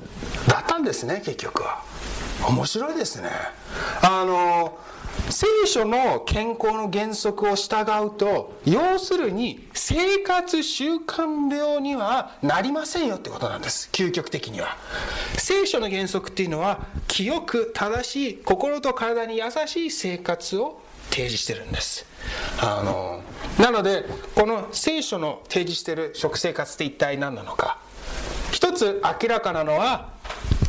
[0.49, 1.83] だったんですね、結局は。
[2.47, 3.31] 面白いですね。
[4.03, 4.79] あの
[5.31, 13.91] 聖書の健康の原則を従うと要するに生活習慣病にはなりませんよってことなんです。
[13.93, 14.77] 究極的には。
[15.37, 22.07] 聖書の原則っていうのは清く正しい心と体に優しい生活を提示してるんです。
[22.61, 23.23] あの
[23.63, 27.79] なのでこの聖書の提示してる食生活って一体何なのか。
[28.59, 30.09] 一つ明らかなのは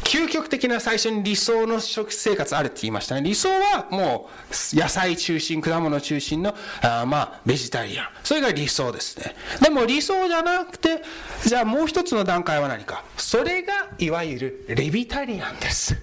[0.04, 3.24] 究極的な最初に理想の食生活あるって言いましたね。
[3.24, 8.08] 理想はもう野菜中心、果物中心の、あまあ、ベジタリアン。
[8.24, 9.36] それが理想ですね。
[9.60, 11.02] でも理想じゃなくて、
[11.44, 13.04] じゃあもう一つの段階は何か。
[13.18, 15.98] それがいわゆるレビタリアンです。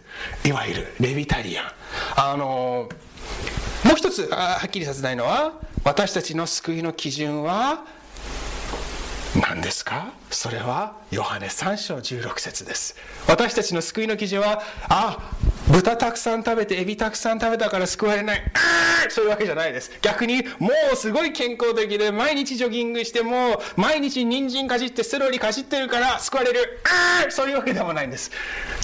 [0.44, 1.66] いわゆるレビタリアン。
[2.16, 2.88] あの
[3.84, 5.52] もう一つはっきりさせたいのは、
[5.84, 7.84] 私たちの救いの基準は、
[9.40, 10.12] 何ですか？
[10.30, 12.96] それはヨハネ3章16節です。
[13.28, 15.32] 私たちの救いの基準はあ
[15.70, 18.42] 豚たくさん食べてエビたくさん食べたから救われない。
[18.54, 19.90] あそういうわけじゃないです。
[20.00, 26.80] 逆にもうすごい健康的で毎日ジョギングしても毎日人参かじってセロリかじってるから救われる。
[26.84, 28.30] あそういうわけでもないんです。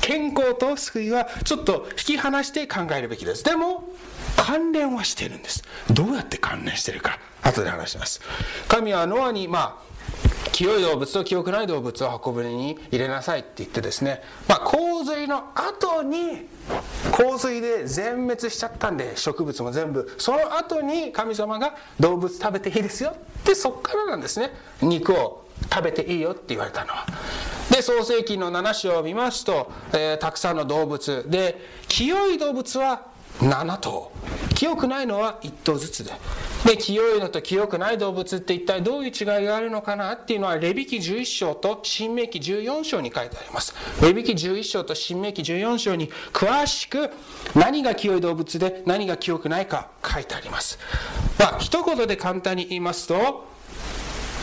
[0.03, 3.43] 健康と救いはちょっと引き離して考えるべきです。
[3.43, 3.89] でも
[4.37, 5.63] 関連はしてるんです。
[5.91, 7.19] どうやって関連してるか。
[7.43, 8.21] 後で話します。
[8.69, 9.92] 神はノアにまあ
[10.51, 16.49] 清い動物と清くない動物を箱舟に入れなさいって言ってですね、まあ、洪水の後に
[17.13, 24.51] 洪水で全滅しちゃったんで植物も全部その後に神様が動物食べていいですよってそっからなんですね。
[24.81, 27.07] 肉を食べていいよって言われたのは。
[27.71, 33.07] で創世記の7章を見ますと、えー、たくさんの動物で清い動物は
[33.41, 34.11] 7頭。
[34.55, 36.13] 清くないのは1頭ずつで。
[36.65, 43.75] で清いのと清くない動物って一体どういう違いがあるのかなっていうのはレビキ11章と新明記14章に書いてあります。
[44.01, 47.11] レビキ11章と新明記14章に詳しく
[47.57, 50.79] 何が清い動物で何が清くないか書いてあります。
[51.39, 53.51] まあ一言で簡単に言いますと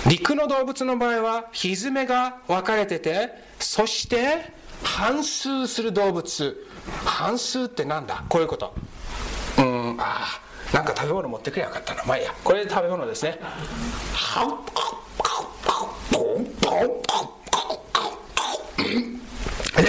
[0.08, 3.30] 陸の動物の場合はひずめが分かれてて
[3.60, 4.54] そして
[4.84, 6.66] 反数する動物。
[7.06, 8.24] 反数ってなんだ？
[8.28, 8.74] こういうこと。
[9.58, 12.34] うんああなんか食べ物持ってくればよかったなまあいいや。
[12.44, 13.40] これで食べ物ですね。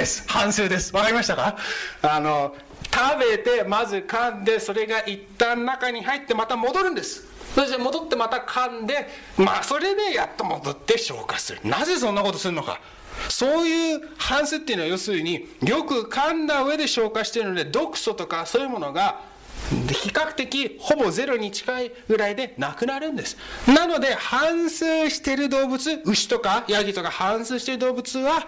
[0.00, 1.56] です反数ですわかりましたか
[2.02, 2.54] あの
[2.92, 12.80] 食べてまず噛んでそれが一旦中に入ってまた戻るんですそして戻ってまた噛んでまあそれでやっと戻って消化するなぜそんなことするのか
[13.28, 19.20] そういう反数っていうのは要するによく噛んだ上で消化しているので毒素とかそういうものが
[19.68, 23.36] 比較的ほぼゼロに近いぐらいでなくなるんです。
[23.66, 28.46] なので反数してる動物牛とかヤギとか反数してる動物は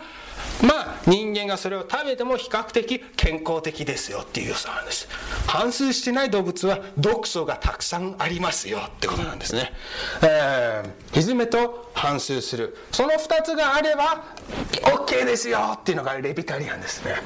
[0.63, 5.09] まあ人間がそれを食べても比較的健康的ですよっていう要素なんです
[5.47, 9.73] 反数してない動物は毒素がたくさんありますよってことなんですね、
[10.23, 12.77] えー、ひずめと反数する。
[12.91, 14.25] その2つがあれば
[14.83, 17.17] OK ですよっていうのがレビタリアンですね。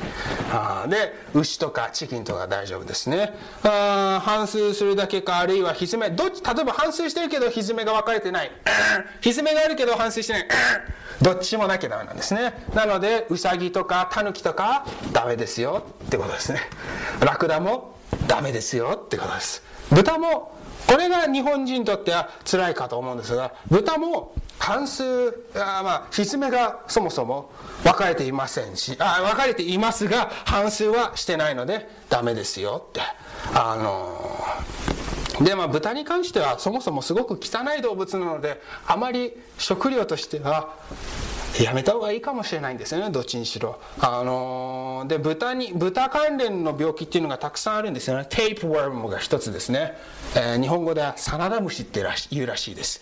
[0.52, 3.32] あで牛とかチキンとか大丈夫ですね。
[3.62, 6.10] あ反数するだけかあるいはひずめ。
[6.10, 8.50] どっち例えば反数してるけどひずめが分かれてない。
[9.20, 10.46] ひずめがあるけど反数してない。
[11.22, 12.52] どっちもなきゃダメなんですね。
[12.74, 16.60] なのででウサギとかタヌキとかダメですよってことですね。
[17.20, 19.62] ラクダもダメですよってことです。
[19.92, 20.56] 豚も
[20.88, 25.04] これが日本人にとっては辛いかと思うんですが豚も半数
[25.54, 27.52] あまあひずめがそもそも
[27.84, 33.00] 分かれていませんしあ分かれていますが半数はしてないのでダメですよって。
[33.54, 40.74] あのでまあ豚に関してはそもそもすごく汚い動物なのであまり食料としては
[41.62, 43.80] やめた方がいいかもしれないんですよねどっちにしろ。
[44.00, 48.26] あのー、で豚に豚関連の病気っていうのがたくさんあるんですよね。
[48.28, 49.96] テープワームが一つですね、
[50.34, 53.00] えー、日本語ではサナダムシって言うらしいです。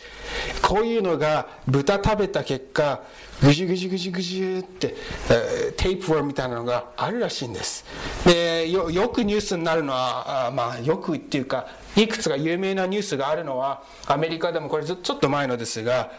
[0.62, 3.02] こういうのが豚食べた結果
[3.42, 4.94] ぐじゅぐじゅぐじゅぐじゅって、
[5.30, 7.84] えー、テープワームみたいなのがあるらしいんです。
[8.24, 16.12] でよくニュースになるのはあまあよくっていうかいくつか有名なニュースがあるのはアメリカでもこれちょっと前のですが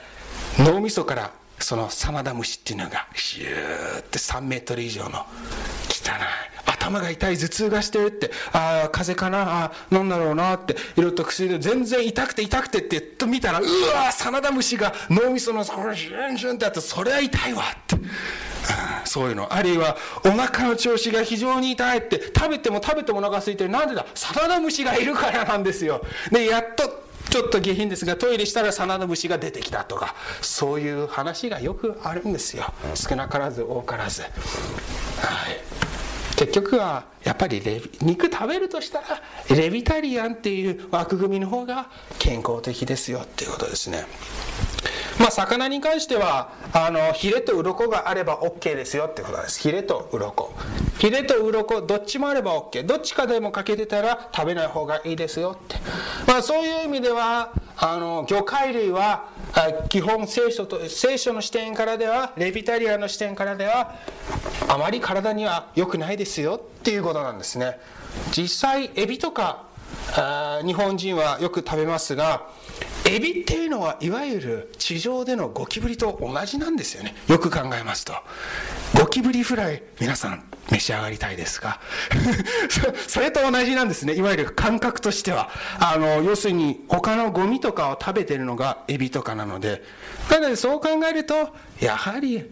[0.59, 5.25] 脳みそからそのサナダムシっていうのがシューって3メートル以上の汚い。
[6.67, 9.65] 頭が痛い頭痛がしてるってああ風邪かな？
[9.65, 15.95] あなんだろうなっていろいろと薬で全然痛くて痛くてってと見たらうわサナダムシが脳みそのシュン
[16.37, 17.95] シュンってやってそれは痛いわって。
[19.05, 19.53] そういうの。
[19.53, 23.69] あるいはお腹の調子が非常に痛いって食べても食べてもお腹空いてる。
[23.69, 24.05] なんでだ？
[24.15, 26.03] サナダムシがいるからなんですよ。
[26.31, 34.21] でやっとちょっと下品ですがトイレしたらサナダムシが出てきたとかそういう話がよくあるんですよ少なからず多からず。
[34.21, 34.31] はい
[36.35, 37.61] 結局はやっぱり
[38.01, 39.21] 肉食べるとしたら
[39.55, 41.87] レビタリアンっていう枠組みの方が
[42.19, 44.05] 健康的ですよっていうことですね。
[45.19, 49.59] まあ、魚に関してはあのヒレと鱗があれば OK ですよってことです。
[49.59, 50.53] ヒレと鱗。
[50.99, 55.75] ヒレと鱗どっちもあれば OK どっちかでも欠けてたら食べない方がいいですよって、
[56.27, 59.29] まあ、そういう意味ではあの魚介類は
[59.89, 63.95] 基本聖書と聖書の視点からではレビタリアの視点からでは
[64.67, 67.79] あまり体には良くないですよっていうことなんですね。
[68.31, 69.64] 実際エビとか
[70.65, 72.47] 日本人はよく食べますが
[73.07, 77.15] エビっていうのはいわゆる地上でのゴキブリと同じなんですよね。
[77.27, 78.13] よく考えますと。
[78.99, 81.79] ゴキブリフライ皆さん召し上がりたいですか？
[83.07, 84.13] それと同じなんですね。
[84.15, 85.49] いわゆる感覚としては。
[85.79, 89.83] あの要するに他のゴミとかを食べてるのがエビとかなので。
[90.31, 92.49] なのでそう考えるとやはり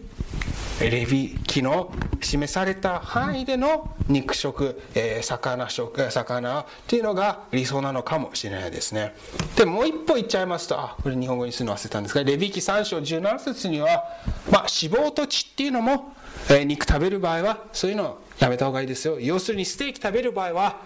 [0.80, 9.14] レビ記の示された範囲での肉食、えー、魚食魚っていうのが理想なのかもしれないですね。
[9.56, 14.04] でもう一歩言っちゃいますとあこれ日本語にするの忘れたんですがレビ記3章17節には、
[14.50, 16.12] まあ、脂肪と血っていうのも、
[16.50, 19.20] えー、肉食べる場合はそういうのをやめた方がいいですよ。
[19.20, 20.80] 要するにステーキ食べる場合は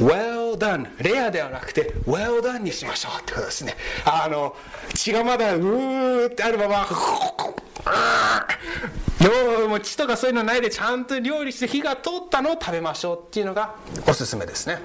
[0.00, 3.76] well done レアではなくて well done にしましょうってことですね。
[4.04, 4.56] あの
[4.94, 6.86] 血がまだうーってあるまま
[9.68, 13.74] もう血とかそういうのないでちゃんと料理して火が通ったのを食べましょうっていうのが
[14.06, 14.78] おすすめですね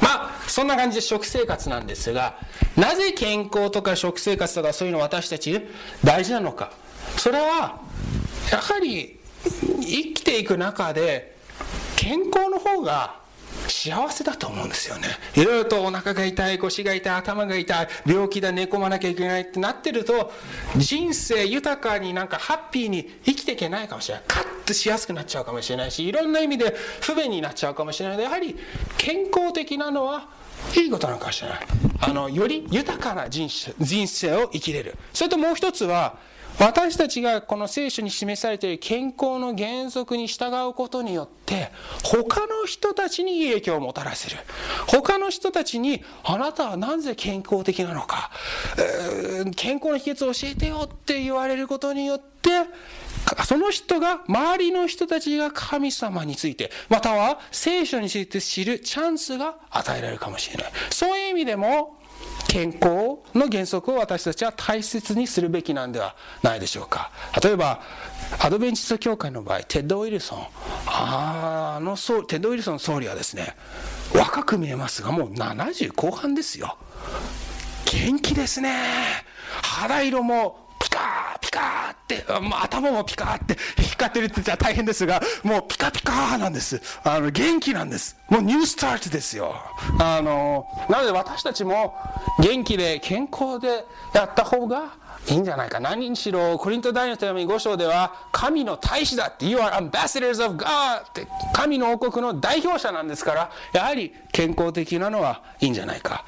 [0.00, 2.38] まあそんな感じで食生活なんですが
[2.76, 5.66] なぜ健康とか食生活とかそういうの私たち
[6.04, 6.72] 大事なのか
[7.16, 7.80] それは
[8.50, 9.18] やはり
[9.80, 11.36] 生きていく中で
[11.96, 13.21] 健康の方が
[13.72, 15.08] 幸せだと思うんですよね。
[15.34, 20.30] いろいろとお腹が痛い腰が痛い頭が痛い病気だ寝込まなきゃいけないってなってると
[20.76, 24.24] 人生豊かになんかハッピーに生きていけないかもしれない。
[24.28, 28.18] カッとしやすくなっちゃうかもしれないしいろんな意味で不便になっちゃうかもしれない。
[28.18, 28.56] のでやはり
[28.98, 30.28] 健康的なのは
[30.76, 31.66] いいことなのかもしれない。
[32.00, 34.96] あのより豊かな人生を生きれる。
[35.12, 36.18] それともう一つは
[36.58, 41.70] 私たちがこの聖書に示されている健康の原則に従うことによって
[42.04, 44.36] 他の人たちに影響をもたらせる。
[44.86, 48.30] 他の人たちにあなたはなぜ健康的なのか、
[49.56, 52.50] 健康の秘訣を教えてよって言われることによって
[53.44, 60.72] その人が周りの人たちが神様についてまたは聖書について知るチャンスが与えられるかもしれない。
[60.90, 61.98] そういう意味でも
[62.48, 67.10] 健康の原則を私たちは大切にするべきなんではないでしょうか。
[67.42, 67.80] 例えば
[68.38, 70.46] アドベンチスト教会の場合テッド・ウィルソン。
[70.86, 73.56] あのテッド・ウィルソン総理はですね
[74.14, 76.76] 若く見えますがもう70後半ですよ。
[77.86, 78.74] 元気ですね。
[79.62, 86.80] 肌色もピカピカーって、まあ、頭もピカーって光ってるって言ったら大変ですがもうピカピカなんです。
[87.04, 88.16] あの元気なんです。
[88.28, 89.54] もう NEWSTART ですよ。
[90.00, 91.94] あのなので私たちも
[92.40, 93.84] 元気で健康で
[94.14, 94.94] やった方が
[95.28, 95.78] いいんじゃないか。
[95.78, 106.24] 何にしろコリント大の手紙5章では神の大使だって You are ambassadors of God って神の王国の代表者なんですからやはり健康的なのはいいんじゃないか。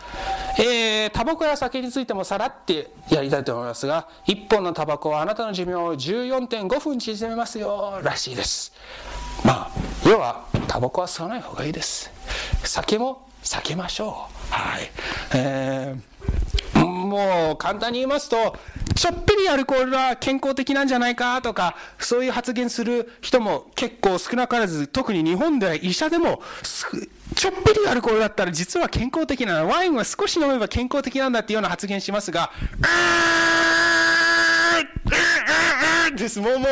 [0.59, 8.73] えー、タバコや酒についてもさらってやりたいと思いますが1本のタバコはあなたの寿命を14.5分縮めますよらしいです。
[9.45, 9.71] まあ
[10.09, 12.11] 要はタバコは吸わない方がいいです。
[12.63, 14.55] 酒も避けましょう。
[14.55, 14.91] はい。
[15.35, 16.14] えー、
[17.15, 18.57] もう簡単に言いますと
[18.95, 26.43] ちょっぴりアルコールは健康的なんじゃないかとかそういう発言する人も結構少なからず特に日本では医者でも
[27.35, 32.51] ちょっぴりアルコールだったら実は健康的なワインは少し飲めば健康的なんだっていうような発言しますが
[36.17, 36.69] ですもうもう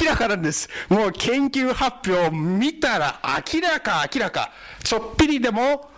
[0.00, 3.20] 明らかなんですもう研究発表を見たら
[3.52, 4.50] 明らか明らか
[4.82, 5.90] ちょっぴりでも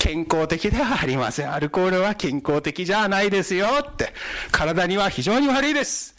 [0.00, 1.52] 健康的ではありません。
[1.52, 4.14] アルコールは健康的じゃないですよって。
[4.50, 6.16] 体には非常に悪いです。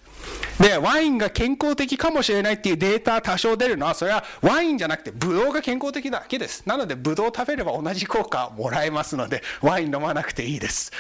[0.59, 6.61] で、ワインが健康的かもしれないっていうデータ多少出るのは、それはワインじゃなくてブドウが健康的だけです。
[6.67, 10.91] なので、ブドウ食べれば同じ効果をもらえますので、ワイン飲まなくていいです。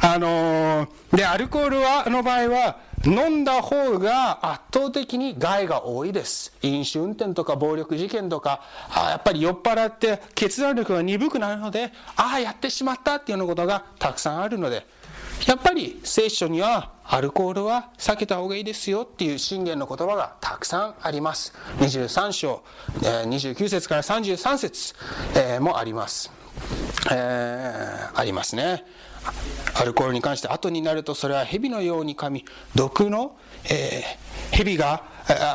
[0.00, 6.52] あのー、で、アルコールは、の場合は、飲んだ方が圧倒的に害が多いです。
[6.62, 8.62] 飲酒運転とか暴力事件とか、
[8.94, 14.86] あやっぱり酔っ払って決断力が鈍くなるので、ああ、やってしまったっていうようなことがたくさんあるので、
[15.46, 21.54] やっぱり聖書にはアルコールは避けた方がいいですよっていう信玄の言葉がたくさんあります。
[21.78, 22.62] 23章、
[23.00, 24.94] 29節から33節
[25.60, 26.30] もあります。
[27.10, 28.84] えー、ありますね。
[29.74, 32.44] アルコールに関して後になるとそれは蛇のように噛み
[32.74, 35.04] 毒の、えー、蛇が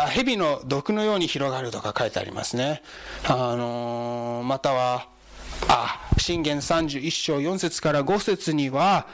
[0.10, 2.82] 蛇の毒のように広がるとか書いてありますね、
[3.28, 5.08] あのー、または
[5.68, 9.08] あ信玄31章4節から5節には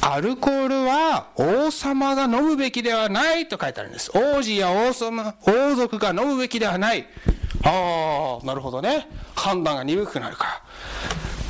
[0.00, 4.12] アルコールは王様が飲むべきではないと書いてあるんです。
[4.14, 7.06] 王子や王様王族が飲むべきではない。
[7.64, 9.08] ああなるほどね。
[9.34, 10.62] 判断が鈍くなるか。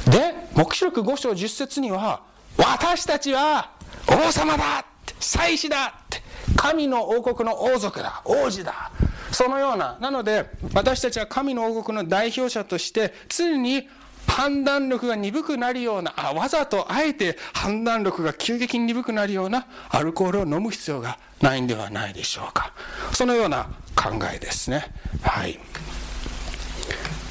[0.07, 2.23] らで黙示録5章10節には
[2.59, 3.71] 私たちは
[4.07, 4.85] 王様だ
[5.21, 6.21] 祭司だって
[6.57, 8.91] 神の王国の王族だ王子だ。
[9.31, 9.99] そのような。
[10.01, 13.89] なので私たちは神の王国の代表者として常に
[14.27, 22.73] 判断力が鈍くなるようなあわざとあえて判断力が急激に鈍くなるようなアルコールを飲む必要がないんではないでしょうか。
[23.13, 24.93] そのような考えですね。
[25.23, 25.59] はい、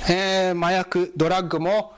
[0.09, 1.96] えー、麻薬ドラッグも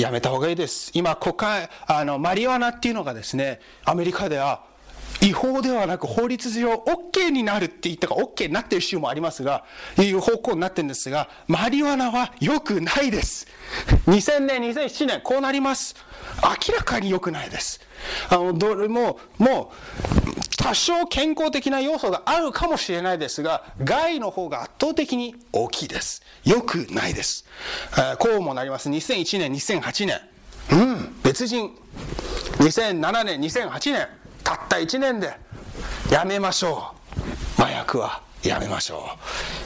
[0.00, 0.90] やめた方がいいです。
[0.94, 4.64] 今、コカあのマリワナっていうのがですね、アメリカでは
[5.22, 9.64] 違法ではなく法律上 OK になるって言ったか OK になってる州もありますが、
[9.98, 13.46] いう方向になってるんですが、マリワナは良くないです。
[14.06, 15.96] 2000年、2007年、こうなります。
[16.42, 17.80] 明らかに良くないです。
[18.28, 26.22] あの、どれも、もう、多少健康的な要素があるかもしれないですが、害の方が圧倒的に大きいです。
[26.44, 27.44] 良くないです。
[28.18, 28.88] こうもなります。
[28.88, 30.20] 2001年、2008年。
[30.72, 31.70] うん、別人。
[32.58, 34.08] 2007年、2008年。
[34.42, 35.36] たった1年で
[36.10, 36.94] やめましょ
[37.58, 37.62] う。
[37.62, 38.26] 麻薬は。
[38.44, 39.08] やめましょ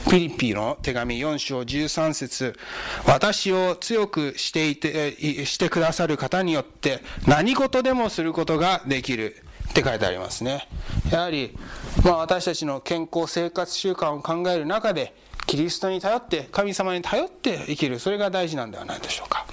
[0.07, 0.09] う。
[0.09, 2.57] フィリピの手紙4章13節
[3.05, 10.67] 私を強くしていて、してくださる方によって何事でもすることができるって書いてありますね。
[11.11, 11.57] やはり、
[12.03, 15.15] まあ私たちの健康生活習慣を考える中で、
[15.47, 19.45] キリストに頼って、神様に頼って生きる、それが大事なんではないでしょうか。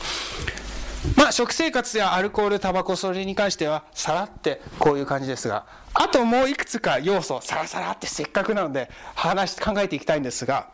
[1.16, 5.64] まあ食生活やアルコール、タバコ、それに関してはさらってこういう感じですが、
[5.94, 10.68] あともういくつか要素、さらさらってせっかくなので話考えていきたいんですが、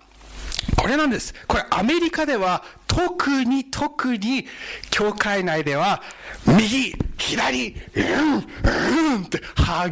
[0.76, 1.34] これなんです。
[1.46, 4.46] これアメリカでは特に特に
[4.90, 6.02] 教会内では
[6.46, 9.40] 右、左、うん、うんって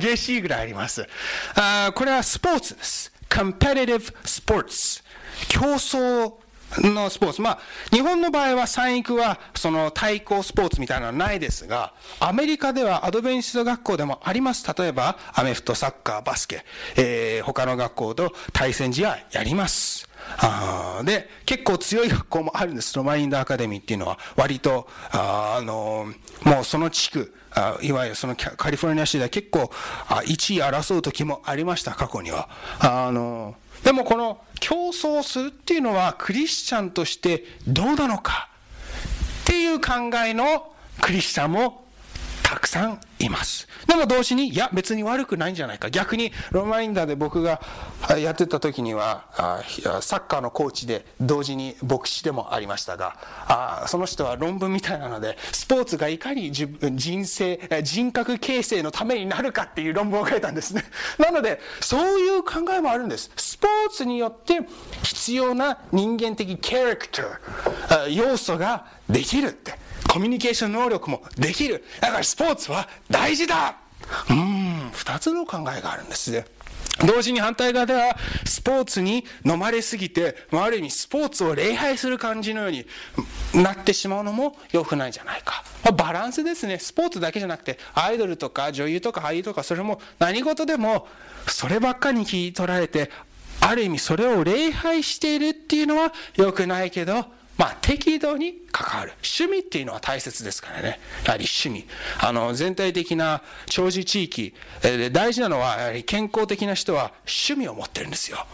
[0.01, 1.07] 激しいぐらいあります。
[1.55, 3.13] あこれはスポーツです。
[3.29, 5.03] competitive sports。
[5.49, 6.35] 競争
[6.81, 7.43] のスポーツ。
[7.43, 7.59] まあ、
[7.91, 14.67] 日本の場合は三育はその対抗スポーツみたいなのはないですが、アメリカではアドベンチスト学校でもあります。
[14.77, 16.65] 例えば、アメフト、サッカー、バスケ、
[16.97, 20.09] えー、他の学校と対戦試合やります。
[20.39, 22.95] あで、結構強い学校もあるんです。
[22.97, 26.13] ロマインドアカデミーっていうのは、割と、あの、
[26.45, 29.71] もうその地区、あいわゆるそのカリフォルニア州では結構
[30.09, 32.49] あ1位争う時もありました、過去には。
[32.81, 38.49] あの、でもこの競争するっていうのはクリスチャンとしてどうなのか
[39.43, 41.82] っていう考えのクリスチャンも
[42.53, 43.67] たくさんいます。
[43.87, 45.89] でも同時に、いや、別に悪くないんじゃないか。
[45.89, 47.63] 逆に、ロマインダーで僕が
[48.19, 49.25] やってた時には、
[50.03, 60.85] サッカーのコーチで、同時に牧師でもありましたが、その人は論文みたいなので、スポーツがいかに人生、人格形成のためになるかっていう論文を書いたんですね。
[61.17, 63.31] なので、そういう考えもあるんです。
[63.35, 64.61] スポーツによって
[65.03, 69.81] 必要な人間的キャラクター、要素ができるって。
[70.13, 71.83] コミュニケーション能力もできる。
[72.03, 73.77] だからスポーツは大事だ
[74.29, 76.45] うん、二つの考えがあるんですね。
[77.07, 82.85] 同時に反対側ではスポーツに飲まれすぎて、ある意味スポーツを礼拝する感じのように
[83.55, 85.65] なってしまうのも良くないじゃないか。
[85.83, 86.79] ま、バランスですね。
[86.79, 91.09] スポーツだけじゃなくて、アイドルとか女優とか俳優とか、それも何事でも、
[91.47, 93.11] そればっかり切り取られて、
[93.63, 97.25] ある意味それを礼拝しているっていうのは良くないけど、
[97.63, 99.13] まあ、適度に関わる。
[99.23, 100.99] 趣味っていうのは大切ですからね。
[101.25, 101.87] やはり趣味。
[102.19, 104.53] あの、全体的な長寿地域、
[104.83, 108.45] え大事なのは、やはり健康的な人は趣味を持ってるんですよ。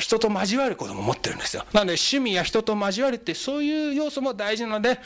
[0.00, 1.64] 人と交わることも持ってるんですよ。
[1.72, 4.98] なので、趣味や人と交わるってそういう要素も大事なので、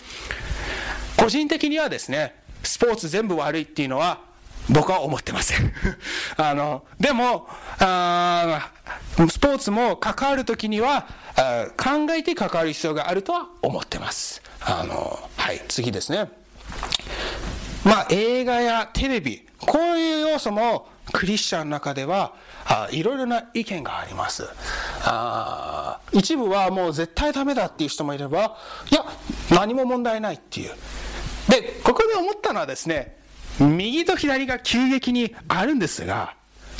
[1.17, 2.35] 個人的にはですね、
[2.65, 4.23] スポーツ全部悪いっていうのは、
[4.69, 5.73] 僕は思ってません
[6.37, 7.49] あの、でも、
[7.79, 8.71] あ
[9.31, 11.07] スポーツも関わるときには、
[11.77, 14.43] 考えて関わる必要があるとは思ってます。
[14.61, 16.31] あの、はい、次ですね。
[17.85, 24.49] まあ、映画やテレビ、こういう要素もクリスチャンの中では、あいろいろな意見があります。
[25.03, 28.57] あ一部はもう絶対ダメだっていう人もいれば、
[28.91, 29.05] いや、
[29.51, 30.71] 何も問題ないっていう。
[31.49, 33.17] で、ここで思ったのはですね、
[33.61, 36.35] 右と左が急激にあるんですが、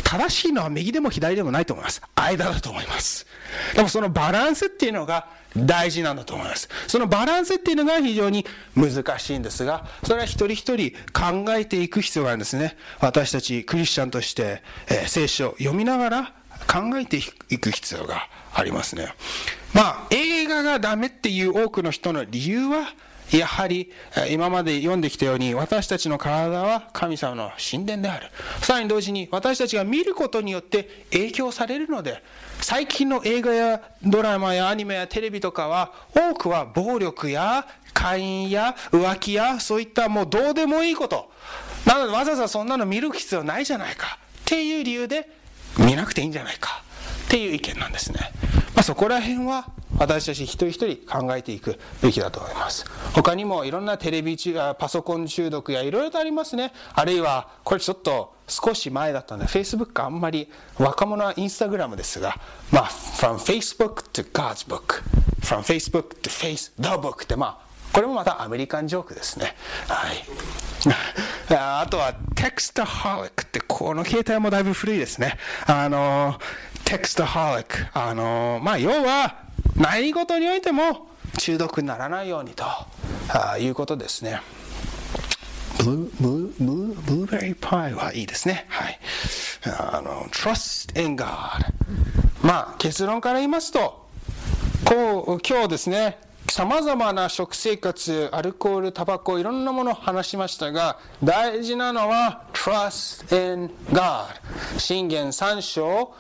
[0.05, 2.01] 正しいのは右でも左でもないと思います。
[2.15, 3.27] 間だと思います。
[3.75, 6.69] でもそのバランスっていうのが大事なんだと思います。
[6.87, 8.47] そのバランスっていうのが非常に
[8.77, 12.77] 難しいんですが、それは一人一人考えていく必要があるんですね。
[13.01, 16.33] 私たちクリスチャンとして、えー、聖書を読みながら
[16.67, 19.15] 考えていく必要がありますね。
[19.75, 22.93] まあ、映画がダメっていう多くの人の理由は、
[23.33, 23.91] やはり
[24.31, 28.29] 今まで読んできたように私たちの体は神様の神殿である。
[28.61, 32.23] さらに同時に私たちが見ることによって影響されるので
[32.61, 41.31] 最近の映画やドラマやアニメやテレビとかは多くは暴力や会員や浮気やそういったもうどうでもいいこと。
[41.85, 44.19] なのでわざわざそんなの見る必要ないじゃないか。
[44.41, 45.29] っていう理由で
[45.79, 46.83] 見なくていいんじゃないか。
[47.27, 48.21] っていう意見なんですね、
[48.77, 49.67] まあ、そこら辺は
[49.99, 52.85] 私たち一人一人考えていくべきだと思います。
[53.15, 56.73] 他にもいろんなテレビ中パソコン中毒やいろいろとありますね。
[56.95, 62.37] あるいはこれちょっと少し前だったので Facebook あんまり若者はインスタグラムですが
[62.71, 65.03] まあ From Facebook to God's book
[65.41, 69.55] From Facebook to Face the book ってまあこれもまたアメリカンジョークですね。
[69.89, 70.25] はい。
[71.57, 75.39] あとはテクストハリックってこの携帯もだいぶ古いですね。
[75.67, 76.39] あの
[76.85, 81.09] テクストハリックあのまあ要は何事においても
[81.39, 82.65] 中毒にならないようにと
[83.29, 84.41] あいうことですね。
[85.79, 88.67] ブルブブブルーベリーパイはいいですね。
[88.69, 88.99] はい。
[89.67, 91.27] あの、trust in God。
[92.43, 94.07] まあ、結論から言いますと、
[94.85, 96.19] こう、今日ですね、
[96.51, 104.27] 様々な食生活、アルコール、タバコ、いろんなものを話しましたが、大事なのは trust in God。
[104.79, 106.15] 信玄3章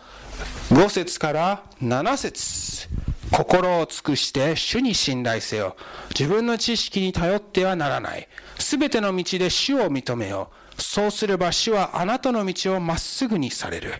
[0.70, 2.88] 5節から7節
[3.32, 5.76] 心を尽くして主に信頼せよ。
[6.18, 8.28] 自分の知識に頼ってはならない。
[8.58, 10.82] すべての道で主を認めよう。
[10.82, 13.94] そうすれば主はあなたの道をまっすぐにされる。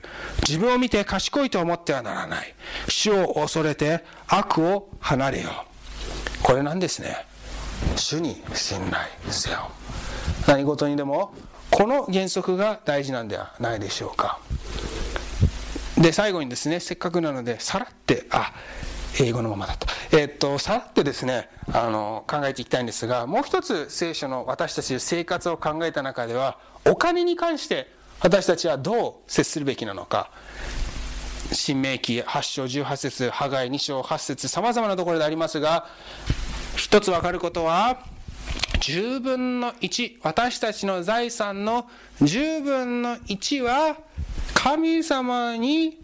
[0.47, 2.55] 自分を見て賢いと思ってはならない。
[2.89, 5.51] 主を恐れて悪を離れよ。
[6.43, 7.27] これなんですね。
[7.97, 9.71] 主に信頼せよ。
[10.47, 11.35] 何事にでも
[11.71, 14.39] この原則が大事なんではないでしょうか。
[15.99, 18.53] で、最後にですね、せっかくなので、さらって、あ、
[19.19, 19.87] 英語のままだった。
[20.17, 27.91] え、っと、さらってですね、あの、考えていきたいんですが、もう一つ聖書の私たちの生活を考えた中では、お金に関して
[28.21, 30.31] 私たちはどう接するべきなのか。
[31.53, 35.87] 新明記8章18節ハガイ2章8節さまざまなところでありますが
[36.77, 38.01] 一つ分かることは
[38.81, 41.89] 10分の1私たちの財産の
[42.21, 43.97] 10分の1は
[44.55, 46.01] 神様に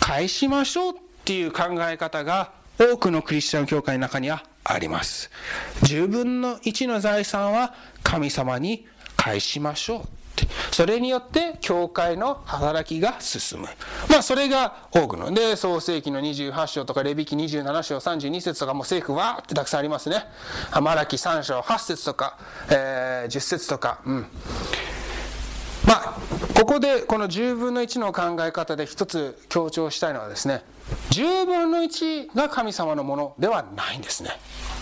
[0.00, 0.94] 返しましょう
[1.26, 5.28] っていう考え方が多くのクリスチャン教会の中にはあります。
[5.82, 7.74] 10分の1の財産は
[8.04, 10.08] 神様に返しましょう。
[10.70, 13.66] それによって教会の働きが進む。
[14.08, 15.34] まあそれが多くの。
[15.34, 20.26] で、創世紀の28章とか、レビ記27章32節とかも聖句わーってたくさんありますね。
[20.80, 22.38] マラキ3章8節とか、
[22.70, 23.98] えー、10節とか。
[24.06, 24.26] うん。
[25.88, 26.20] まあ、
[26.54, 30.62] ここでこの10分の1の考え方で一つ強調したいのはですね、
[31.10, 34.30] 10分の1が神様のものではないんですね。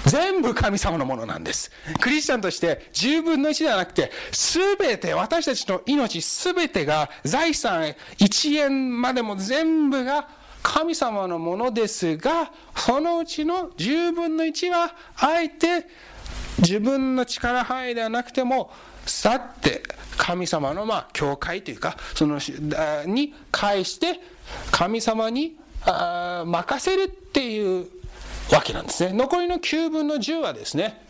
[0.06, 1.70] 全部神様のものなんです。
[2.00, 10.28] クリスチャンとして10分の1ではなくて、すべて、私たちの命すべてが、財産1円までも全部が
[10.62, 15.86] 神様のものですが、そのうちの10分の1は、あえて
[16.58, 18.70] 自分の力範囲ではなくても、
[19.06, 19.82] 去って
[20.16, 22.38] 神様のまあ教会というか、その
[23.06, 24.20] に返して、
[24.70, 27.88] 神様に任せるっていう
[28.50, 29.12] わけなんですね。
[29.12, 31.02] 残りの9分の10はですね、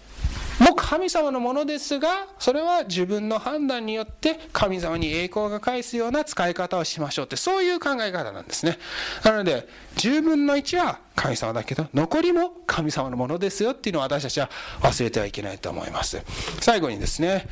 [0.61, 8.79] もう神様のものですが、それは自分の判断によって神様に栄光が返すような使い方をしましょうって、そういう考え方なんですね。
[9.25, 9.67] なので、
[9.97, 14.49] 10分の1は神様だけど、残りも神様のものですよっていうのを私たちは
[14.81, 16.23] 忘れてはいけないと思います。
[16.61, 17.49] 最後にですね、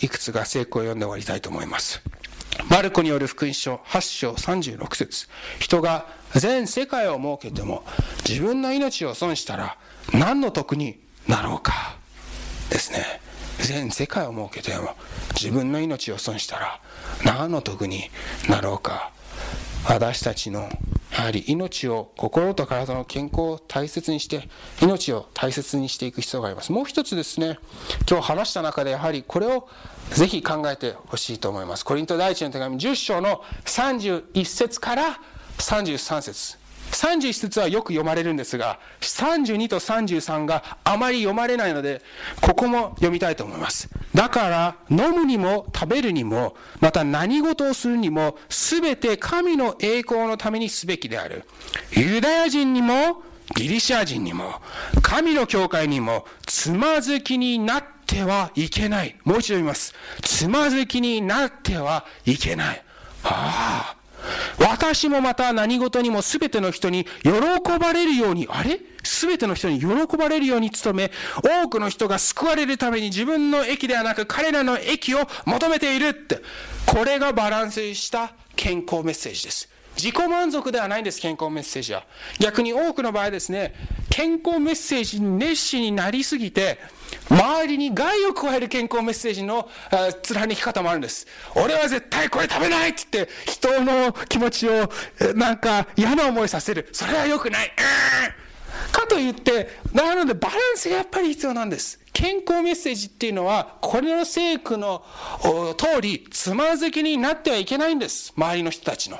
[0.00, 2.02] いくつか聖句を読んで終わりたいと思います。
[2.68, 5.28] マルコによる福音書8章36節
[5.58, 7.84] 人が全世界を設けても
[8.28, 9.76] 自分の命を損したら
[10.12, 11.96] 何の得になろうか。
[12.70, 13.20] ですね。
[13.60, 14.94] 全世界を設けても
[15.40, 16.80] 自分の命を損したら
[17.24, 18.10] 何の得に
[18.48, 19.12] なろうか。
[19.88, 20.68] 私たちの
[21.12, 24.48] やはり命を心と体の健康を大切にして
[24.82, 26.72] 命を大切にしていく必要があります。
[26.72, 27.58] もう一つですね
[28.10, 29.68] 今日話した中でやはりこれを
[30.10, 31.84] ぜひ考えてほしいと思います。
[31.84, 35.20] コリント第一の手紙10章の31節から
[35.58, 36.64] 33節。
[36.94, 42.02] 31節はよく読まれるんですが32と33があまり読まれないので
[42.40, 43.88] ここも読みたいと思います。
[44.14, 51.44] だから飲むにも食べるにもまた何事をするにも全て神の栄光のためにすべきである。
[51.92, 53.22] ユダヤ人にも
[53.56, 54.54] ギリシャ人にも
[55.02, 59.16] 神の教会にもつまずきになってはいけない。
[59.24, 59.94] もう一度言います。
[60.22, 62.82] つまずきになってはいけない。
[63.24, 64.03] ああ。
[64.58, 67.30] 私もまた何事にも全ての人に喜
[67.78, 68.80] ばれるように、あれ？
[69.02, 71.10] 全ての人に喜ばれるように努め、
[71.42, 76.40] 多くの人が救われるために自分の益ではなく彼らの益を求めているって。
[76.86, 79.68] これがバランスした健康メッセージです。
[79.96, 82.04] 自己満足ではないんです、健康メッセージは。
[82.40, 83.74] 逆に多くの場合ですね、
[84.10, 86.78] 健康メッセージに熱心になりすぎて、
[87.30, 89.68] 周りに害を加える健康メッセージの
[90.22, 91.26] 貫き方もあるんです。
[91.54, 94.90] 俺は絶対これ食べないって言って、人の気持ちを
[95.34, 96.88] なんか嫌な思いさせる。
[96.92, 97.66] それは良くない。
[97.66, 98.44] うん
[98.90, 102.00] かといって、なのでバランスがやっぱり必要なんです。
[102.12, 105.04] 健康メッセージっていうのは、これの聖句の
[105.76, 108.32] 通り、つまずきになってはいけないんです。
[108.36, 109.18] 周りの人たちの。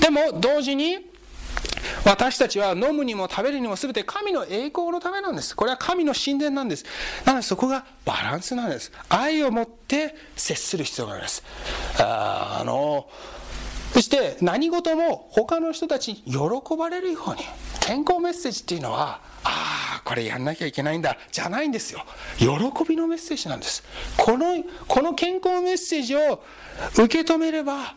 [0.00, 1.07] でも、同時に、
[2.04, 5.54] 私たちは飲むにも食べるにも全て神の栄光のためなんです。
[5.54, 6.84] これは神の神殿なんです。
[7.24, 8.92] なのでそこがバランスなんです。
[9.08, 11.42] 愛を持って接する必要があります。
[11.98, 13.08] ああの
[13.92, 17.42] そして何事も他の人たちに喜ばれるように
[17.80, 22.04] 健康メッセージっていうのはああこれやんなきゃいけないんだじゃないんですよ
[22.38, 22.48] 喜
[22.86, 23.82] びのメッセージなんです
[24.16, 26.42] このこの健康メッセージを
[26.94, 27.94] 受け止めれば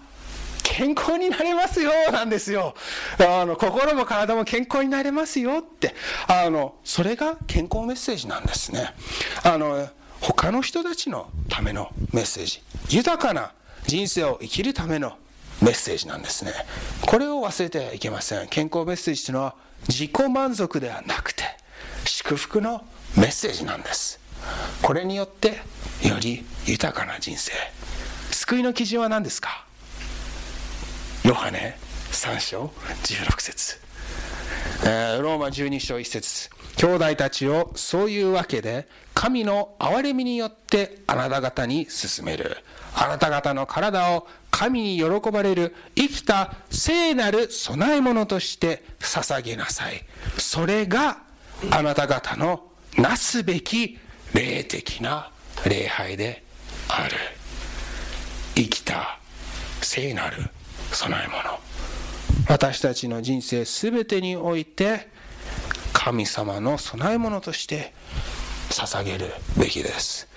[0.63, 2.75] 健康になれますよなんですよ。
[3.19, 5.93] あの心も体も健康になれますよって。
[6.27, 8.93] あのそれが健康メッセージなんですね。
[9.43, 9.89] あの
[10.19, 12.61] 他の人たちのためのメッセージ。
[12.89, 13.53] 豊かな
[13.87, 15.17] 人生を生きるための
[15.61, 16.53] メッセージなんですね。
[17.05, 18.47] これを忘れてはいけません。
[18.47, 19.55] 健康メッセージというのは
[19.87, 21.43] 自己満足ではなくて
[22.05, 22.85] 祝福の
[23.17, 24.19] メッセージなんです。
[24.81, 25.61] これによって
[26.03, 27.51] より豊かな人生。
[28.31, 29.65] 救いの基準は何ですか？
[31.23, 31.77] ヨハネ
[32.11, 32.65] 3章
[33.03, 33.79] 16節、
[34.83, 36.49] え、ローマ12章1節。
[36.77, 42.57] 兄弟たちをそういうわけで神の憐れみによってあなた方に進める。
[42.95, 50.03] あなた方の体を神に喜ばれる生きた聖なる供え物として捧げなさい。
[50.39, 51.19] それが
[51.69, 52.63] あなた方の
[52.97, 53.99] なすべき
[54.33, 55.29] 霊的な
[55.67, 56.43] 礼拝で
[56.87, 57.15] ある。
[58.55, 59.19] 生きた
[59.83, 60.49] 聖なる
[60.91, 61.59] 供え物。
[62.47, 65.07] 私たちの人生すべてにおいて
[65.93, 67.93] 神様の供え物として
[68.69, 70.27] 捧げるべきです。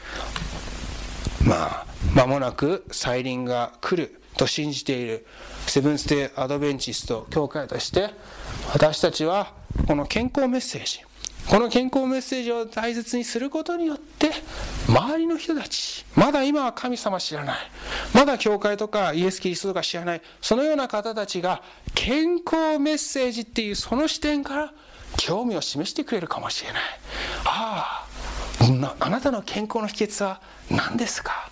[1.45, 5.27] まあ間もなく再臨が来ると信じている。
[5.67, 8.11] セブンステイアドベンチスト教会として
[8.73, 9.55] 私たちは
[9.87, 11.01] この健康メッセージ
[11.49, 14.31] この健康メッセージを大切にすることによって
[14.89, 17.59] 周りの人たちまだ今は神様知らない。
[18.15, 20.23] まだ教会とかイエス・キリストとか知らない。
[20.41, 21.63] そのような方たちが
[21.95, 24.73] 健康メッセージっていうその視点から
[25.17, 26.83] 興味を示してくれるかもしれない。
[27.45, 28.07] あ
[28.61, 30.41] ああなたの健康の秘訣は
[30.71, 31.51] 何ですか？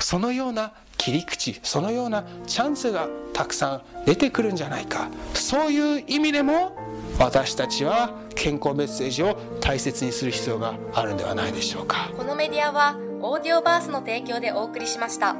[0.00, 5.08] そのような切り口そのようなチャンスがたくさん出てくるんじゃないか。
[5.34, 6.76] そういう意味でも
[7.18, 12.10] 私たちは健康メッセージを大切にする必要があるんではないでしょうか。
[12.16, 15.36] このメディアはオーディオバースの提供でお送りしました。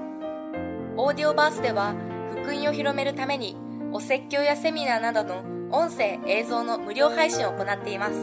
[0.97, 1.95] オーディオバースでは
[2.31, 3.57] 福音を広めるために
[3.93, 8.14] お説教やセミナーなどの音声映像の無料配信を行っています。